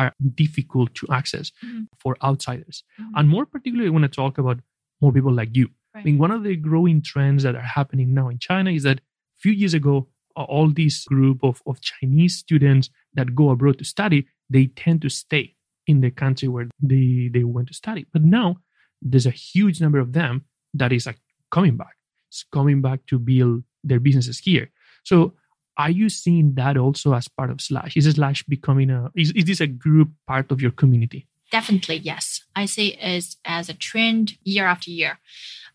are 0.00 0.12
difficult 0.44 0.94
to 1.00 1.06
access 1.20 1.46
Mhm. 1.64 1.86
for 2.02 2.12
outsiders. 2.28 2.76
Mhm. 3.00 3.10
And 3.16 3.28
more 3.34 3.46
particularly, 3.54 3.88
I 3.88 3.94
want 3.96 4.06
to 4.10 4.16
talk 4.22 4.34
about 4.42 4.58
more 5.02 5.12
people 5.12 5.32
like 5.40 5.52
you. 5.60 5.68
I 5.94 6.02
mean, 6.04 6.18
one 6.18 6.30
of 6.36 6.42
the 6.44 6.54
growing 6.68 6.98
trends 7.10 7.42
that 7.44 7.54
are 7.60 7.70
happening 7.78 8.08
now 8.20 8.26
in 8.28 8.38
China 8.38 8.70
is 8.78 8.82
that 8.88 8.98
a 8.98 9.40
few 9.44 9.52
years 9.62 9.74
ago, 9.74 9.94
all 10.36 10.68
these 10.70 10.98
group 11.12 11.38
of, 11.42 11.56
of 11.66 11.80
Chinese 11.80 12.34
students 12.44 12.90
that 13.14 13.34
go 13.34 13.50
abroad 13.50 13.76
to 13.78 13.84
study, 13.84 14.20
they 14.54 14.66
tend 14.82 15.02
to 15.02 15.08
stay 15.08 15.44
in 15.88 16.00
the 16.00 16.12
country 16.12 16.46
where 16.46 16.68
they, 16.80 17.30
they 17.32 17.42
went 17.42 17.68
to 17.68 17.74
study. 17.74 18.06
But 18.12 18.22
now 18.22 18.58
there's 19.02 19.26
a 19.26 19.30
huge 19.30 19.80
number 19.80 19.98
of 19.98 20.12
them 20.12 20.44
that 20.74 20.92
is 20.92 21.06
like 21.06 21.18
coming 21.50 21.76
back. 21.76 21.96
It's 22.28 22.44
coming 22.52 22.80
back 22.80 23.00
to 23.06 23.18
build 23.18 23.64
their 23.82 23.98
businesses 23.98 24.38
here. 24.38 24.70
So 25.02 25.34
are 25.78 25.90
you 25.90 26.08
seeing 26.08 26.54
that 26.54 26.76
also 26.76 27.14
as 27.14 27.28
part 27.28 27.50
of 27.50 27.60
Slush? 27.60 27.96
Is 27.96 28.12
Slush 28.12 28.42
becoming 28.44 28.90
a 28.90 29.10
is, 29.16 29.32
is 29.32 29.44
this 29.44 29.60
a 29.60 29.66
group 29.66 30.10
part 30.26 30.52
of 30.52 30.60
your 30.60 30.72
community? 30.72 31.26
Definitely, 31.50 31.96
yes. 31.96 32.44
I 32.54 32.66
see 32.66 32.88
it 32.88 32.98
as 33.00 33.36
as 33.44 33.68
a 33.68 33.74
trend 33.74 34.36
year 34.42 34.66
after 34.66 34.90
year 34.90 35.18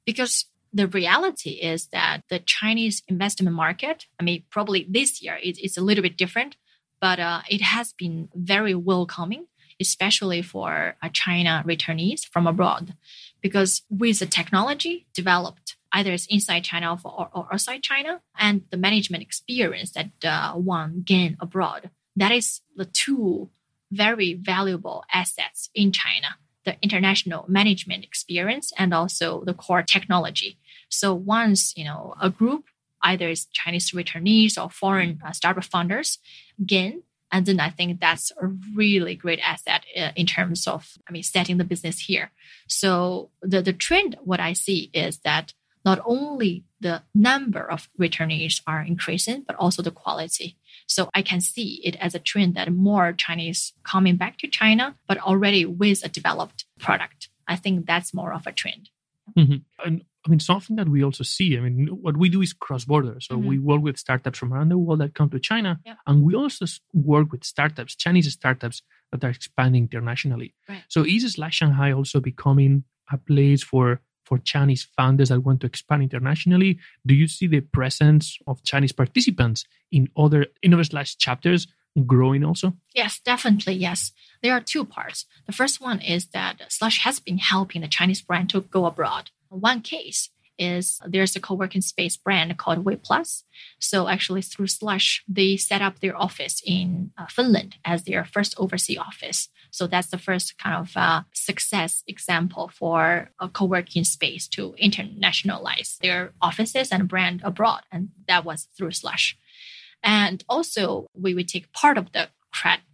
because 0.05 0.45
the 0.73 0.87
reality 0.87 1.51
is 1.51 1.87
that 1.87 2.21
the 2.29 2.39
Chinese 2.39 3.01
investment 3.07 3.55
market, 3.55 4.05
I 4.19 4.23
mean, 4.23 4.43
probably 4.49 4.85
this 4.89 5.21
year 5.21 5.39
it, 5.41 5.57
it's 5.59 5.77
a 5.77 5.81
little 5.81 6.01
bit 6.01 6.17
different, 6.17 6.57
but 6.99 7.19
uh, 7.19 7.41
it 7.49 7.61
has 7.61 7.93
been 7.93 8.29
very 8.35 8.75
welcoming, 8.75 9.47
especially 9.79 10.41
for 10.41 10.95
uh, 11.01 11.09
China 11.11 11.63
returnees 11.65 12.25
from 12.25 12.47
abroad. 12.47 12.95
Because 13.41 13.81
with 13.89 14.19
the 14.19 14.25
technology 14.25 15.05
developed, 15.13 15.75
either 15.91 16.13
it's 16.13 16.27
inside 16.27 16.63
China 16.63 16.97
or, 17.03 17.29
or 17.33 17.47
outside 17.51 17.83
China, 17.83 18.21
and 18.37 18.63
the 18.71 18.77
management 18.77 19.23
experience 19.23 19.91
that 19.91 20.11
uh, 20.23 20.53
one 20.53 21.03
gain 21.05 21.37
abroad, 21.39 21.89
that 22.15 22.31
is 22.31 22.61
the 22.75 22.85
two 22.85 23.49
very 23.91 24.33
valuable 24.33 25.03
assets 25.13 25.69
in 25.75 25.91
China 25.91 26.37
the 26.65 26.77
international 26.81 27.45
management 27.47 28.03
experience 28.03 28.71
and 28.77 28.93
also 28.93 29.43
the 29.45 29.53
core 29.53 29.83
technology. 29.83 30.57
So 30.89 31.13
once 31.13 31.75
you 31.75 31.83
know 31.83 32.15
a 32.21 32.29
group, 32.29 32.65
either 33.01 33.29
it's 33.29 33.45
Chinese 33.51 33.91
returnees 33.91 34.61
or 34.61 34.69
foreign 34.69 35.19
uh, 35.25 35.31
startup 35.31 35.65
founders, 35.65 36.19
gain, 36.65 37.03
and 37.33 37.47
then 37.47 37.59
I 37.59 37.71
think 37.71 37.99
that's 37.99 38.31
a 38.39 38.47
really 38.75 39.15
great 39.15 39.39
asset 39.39 39.83
uh, 39.99 40.11
in 40.15 40.27
terms 40.27 40.67
of 40.67 40.97
I 41.09 41.11
mean 41.11 41.23
setting 41.23 41.57
the 41.57 41.65
business 41.65 41.99
here. 41.99 42.31
So 42.67 43.31
the 43.41 43.61
the 43.61 43.73
trend, 43.73 44.15
what 44.23 44.39
I 44.39 44.53
see 44.53 44.91
is 44.93 45.17
that 45.25 45.53
not 45.83 45.99
only 46.05 46.63
the 46.79 47.01
number 47.13 47.69
of 47.69 47.89
returnees 47.99 48.61
are 48.65 48.81
increasing, 48.81 49.43
but 49.45 49.57
also 49.57 49.81
the 49.81 49.91
quality. 49.91 50.57
So 50.87 51.09
I 51.13 51.21
can 51.21 51.41
see 51.41 51.81
it 51.83 51.95
as 51.99 52.15
a 52.15 52.19
trend 52.19 52.55
that 52.55 52.71
more 52.71 53.11
Chinese 53.11 53.73
coming 53.83 54.15
back 54.15 54.37
to 54.37 54.47
China, 54.47 54.95
but 55.07 55.17
already 55.17 55.65
with 55.65 56.05
a 56.05 56.09
developed 56.09 56.65
product. 56.79 57.29
I 57.47 57.57
think 57.57 57.85
that's 57.85 58.13
more 58.13 58.33
of 58.33 58.47
a 58.47 58.53
trend. 58.53 58.89
Mhm. 59.37 59.63
And 59.85 60.05
I 60.25 60.29
mean, 60.29 60.39
something 60.39 60.77
that 60.77 60.87
we 60.87 61.03
also 61.03 61.23
see. 61.23 61.57
I 61.57 61.61
mean, 61.61 61.87
what 61.87 62.15
we 62.15 62.29
do 62.29 62.41
is 62.41 62.53
cross 62.53 62.85
border. 62.85 63.17
So 63.19 63.35
Mhm. 63.37 63.45
we 63.45 63.59
work 63.59 63.81
with 63.81 63.97
startups 63.97 64.39
from 64.39 64.53
around 64.53 64.69
the 64.69 64.77
world 64.77 64.99
that 65.01 65.13
come 65.15 65.29
to 65.31 65.39
China, 65.39 65.79
Yeah. 65.85 65.95
and 66.07 66.23
we 66.23 66.33
also 66.33 66.65
work 66.93 67.31
with 67.31 67.43
startups, 67.43 67.95
Chinese 67.95 68.31
startups 68.31 68.81
that 69.11 69.23
are 69.23 69.29
expanding 69.29 69.83
internationally. 69.83 70.55
Right. 70.69 70.83
So 70.87 71.03
is 71.05 71.29
Slush 71.33 71.55
Shanghai 71.55 71.91
also 71.91 72.19
becoming 72.21 72.85
a 73.11 73.17
place 73.17 73.63
for 73.63 74.01
for 74.25 74.37
Chinese 74.37 74.83
founders 74.95 75.27
that 75.27 75.41
want 75.43 75.59
to 75.59 75.67
expand 75.67 76.01
internationally? 76.01 76.79
Do 77.05 77.13
you 77.13 77.27
see 77.27 77.45
the 77.45 77.59
presence 77.59 78.37
of 78.47 78.63
Chinese 78.63 78.93
participants 78.93 79.65
in 79.91 80.07
other 80.15 80.45
Innova 80.65 80.85
Slush 80.89 81.17
chapters 81.17 81.67
growing 82.07 82.45
also? 82.45 82.73
Yes, 82.95 83.19
definitely. 83.19 83.73
Yes. 83.73 84.13
There 84.41 84.53
are 84.53 84.61
two 84.61 84.85
parts. 84.85 85.25
The 85.45 85.51
first 85.51 85.81
one 85.81 85.99
is 85.99 86.27
that 86.27 86.71
Slush 86.71 86.99
has 86.99 87.19
been 87.19 87.37
helping 87.37 87.81
the 87.81 87.89
Chinese 87.89 88.21
brand 88.21 88.49
to 88.51 88.61
go 88.61 88.85
abroad. 88.85 89.29
One 89.53 89.81
case 89.81 90.29
is 90.57 90.99
there's 91.05 91.35
a 91.35 91.39
co-working 91.39 91.81
space 91.81 92.17
brand 92.17 92.57
called 92.57 92.85
Way 92.85 92.95
Plus. 92.95 93.43
So 93.79 94.07
actually 94.07 94.41
through 94.41 94.67
Slush, 94.67 95.23
they 95.27 95.57
set 95.57 95.81
up 95.81 95.99
their 95.99 96.15
office 96.15 96.61
in 96.65 97.11
uh, 97.17 97.25
Finland 97.27 97.77
as 97.85 98.03
their 98.03 98.25
first 98.25 98.55
overseas 98.57 98.97
office. 98.97 99.49
So 99.71 99.87
that's 99.87 100.09
the 100.09 100.19
first 100.19 100.57
kind 100.57 100.75
of 100.75 100.91
uh, 100.95 101.23
success 101.33 102.03
example 102.07 102.69
for 102.69 103.31
a 103.39 103.49
co-working 103.49 104.03
space 104.03 104.47
to 104.49 104.75
internationalize 104.81 105.97
their 105.97 106.33
offices 106.41 106.91
and 106.91 107.07
brand 107.07 107.41
abroad. 107.43 107.81
And 107.91 108.09
that 108.27 108.45
was 108.45 108.67
through 108.77 108.91
Slush. 108.91 109.35
And 110.03 110.43
also, 110.49 111.07
we 111.15 111.33
would 111.33 111.47
take 111.47 111.71
part 111.73 111.97
of 111.97 112.11
the 112.11 112.29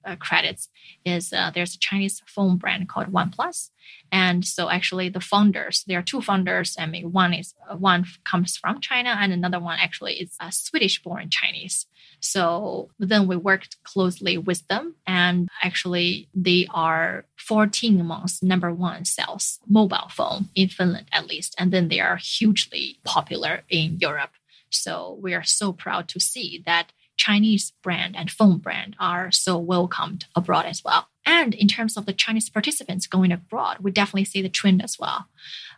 uh, 0.06 0.16
credits 0.16 0.70
is 1.06 1.34
uh, 1.34 1.52
there's 1.54 1.76
a 1.76 1.80
Chinese 1.80 2.22
phone 2.26 2.58
brand 2.58 2.90
called 2.90 3.08
OnePlus, 3.08 3.70
and 4.12 4.46
so 4.46 4.70
actually 4.70 5.10
the 5.10 5.20
founders 5.20 5.84
there 5.88 6.00
are 6.00 6.04
two 6.04 6.22
founders. 6.22 6.76
I 6.80 6.86
mean, 6.86 7.12
one 7.12 7.34
is 7.34 7.54
uh, 7.70 7.76
one 7.76 8.06
comes 8.24 8.58
from 8.58 8.82
China, 8.82 9.18
and 9.20 9.32
another 9.32 9.60
one 9.60 9.78
actually 9.80 10.14
is 10.14 10.36
a 10.40 10.52
Swedish-born 10.52 11.30
Chinese. 11.30 11.86
So 12.22 12.90
then 13.00 13.28
we 13.28 13.38
worked 13.38 13.82
closely 13.84 14.38
with 14.38 14.68
them, 14.68 14.96
and 15.08 15.50
actually 15.64 16.28
they 16.34 16.68
are 16.74 17.26
14 17.38 18.06
months 18.06 18.44
number 18.44 18.74
one 18.74 19.06
sales 19.06 19.60
mobile 19.68 20.10
phone 20.10 20.50
in 20.56 20.70
Finland 20.70 21.08
at 21.12 21.28
least, 21.28 21.56
and 21.58 21.72
then 21.72 21.88
they 21.88 22.00
are 22.00 22.18
hugely 22.18 23.00
popular 23.04 23.64
in 23.70 23.98
Europe. 24.00 24.32
So 24.70 25.18
we 25.22 25.34
are 25.34 25.44
so 25.44 25.74
proud 25.74 26.08
to 26.10 26.20
see 26.20 26.62
that 26.66 26.92
Chinese 27.20 27.74
brand 27.84 28.16
and 28.16 28.32
phone 28.32 28.60
brand 28.60 28.96
are 28.98 29.30
so 29.30 29.58
welcomed 29.58 30.26
abroad 30.36 30.66
as 30.66 30.84
well. 30.86 31.10
And 31.26 31.54
in 31.54 31.68
terms 31.68 31.98
of 31.98 32.06
the 32.06 32.14
Chinese 32.14 32.50
participants 32.50 33.08
going 33.08 33.34
abroad, 33.34 33.78
we 33.82 33.92
definitely 33.92 34.24
see 34.24 34.42
the 34.42 34.48
trend 34.48 34.82
as 34.82 34.98
well. 34.98 35.28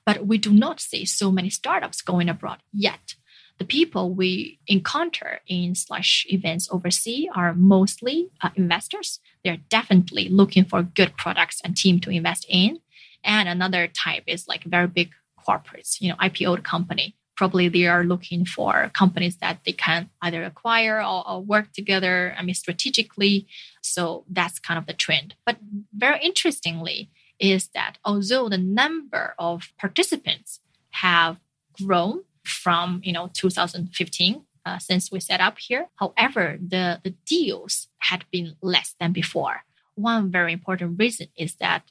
But 0.05 0.27
we 0.27 0.37
do 0.37 0.53
not 0.53 0.79
see 0.79 1.03
so 1.03 1.31
many 1.31 1.49
startups 1.49 2.03
going 2.03 2.29
abroad 2.29 2.59
yet. 2.71 3.15
The 3.57 3.65
people 3.65 4.13
we 4.13 4.59
encounter 4.67 5.39
in 5.47 5.73
Slush 5.73 6.27
events 6.29 6.69
overseas 6.71 7.27
are 7.35 7.53
mostly 7.55 8.29
uh, 8.41 8.49
investors. 8.55 9.19
They're 9.43 9.65
definitely 9.69 10.29
looking 10.29 10.65
for 10.65 10.83
good 10.83 11.17
products 11.17 11.59
and 11.63 11.75
team 11.75 11.99
to 12.01 12.11
invest 12.11 12.45
in. 12.49 12.79
And 13.23 13.49
another 13.49 13.87
type 13.87 14.23
is 14.27 14.47
like 14.47 14.63
very 14.63 14.87
big 14.87 15.09
corporates, 15.47 15.99
you 15.99 16.09
know, 16.09 16.15
IPO 16.15 16.63
company 16.63 17.15
probably 17.41 17.67
they 17.69 17.87
are 17.87 18.03
looking 18.03 18.45
for 18.45 18.91
companies 18.93 19.37
that 19.37 19.57
they 19.65 19.71
can 19.71 20.07
either 20.21 20.43
acquire 20.43 20.97
or, 21.01 21.27
or, 21.27 21.41
work 21.41 21.67
together 21.73 22.35
i 22.37 22.41
mean 22.43 22.53
strategically. 22.53 23.47
So 23.93 24.01
that's 24.37 24.59
kind 24.67 24.77
of 24.77 24.85
the 24.85 24.93
trend. 25.05 25.29
But 25.47 25.57
very 26.05 26.19
interestingly 26.29 27.09
is 27.39 27.61
that 27.77 27.93
although 28.05 28.47
the 28.47 28.63
number 28.83 29.25
of 29.39 29.55
participants 29.83 30.59
have 31.05 31.33
grown 31.81 32.15
from 32.59 33.01
you 33.07 33.13
know 33.15 33.25
2015 33.33 34.43
uh, 34.67 34.77
since 34.77 35.03
we 35.11 35.19
set 35.19 35.41
up 35.47 35.55
here 35.67 35.83
however 36.01 36.43
the, 36.73 36.85
the 37.05 37.13
deals 37.25 37.73
had 38.09 38.21
been 38.31 38.49
less 38.61 38.89
than 38.99 39.11
before. 39.21 39.57
One 39.95 40.29
very 40.39 40.53
important 40.53 40.99
reason 41.03 41.27
is 41.35 41.55
that 41.55 41.81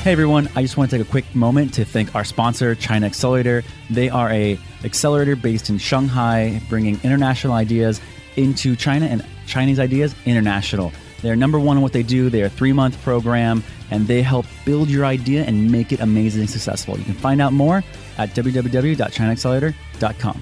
Hey 0.08 0.13
everyone, 0.13 0.48
I 0.56 0.62
just 0.62 0.78
want 0.78 0.89
to 0.89 0.98
take 0.98 1.06
a 1.06 1.12
quick 1.12 1.36
moment 1.36 1.74
to 1.74 1.84
thank 1.84 2.15
our 2.15 2.24
sponsor, 2.24 2.74
China 2.76 3.08
Accelerator. 3.08 3.65
They 3.89 4.08
are 4.08 4.32
a 4.32 4.58
accelerator 4.86 5.36
based 5.36 5.70
in 5.70 5.80
Shanghai, 5.80 6.62
bringing 6.70 6.98
international 7.04 7.52
ideas 7.52 8.00
into 8.38 8.78
China 8.78 9.08
and 9.08 9.26
Chinese 9.48 9.82
ideas 9.82 10.15
international. 10.26 10.93
They're 11.22 11.36
number 11.36 11.60
one 11.60 11.76
in 11.76 11.84
what 11.84 11.91
they 11.91 12.04
do. 12.04 12.30
They're 12.30 12.46
a 12.46 12.50
three 12.50 12.72
month 12.72 13.04
program 13.04 13.65
and 13.91 14.08
they 14.08 14.22
help 14.22 14.46
build 14.63 14.89
your 14.89 15.04
idea 15.04 15.43
and 15.43 15.70
make 15.70 15.91
it 15.91 16.00
amazing 16.00 16.48
successful. 16.48 16.98
You 16.98 17.04
can 17.04 17.13
find 17.13 17.41
out 17.41 17.52
more 17.52 17.84
at 18.17 18.30
www.chinaaccelerator.com. 18.30 20.41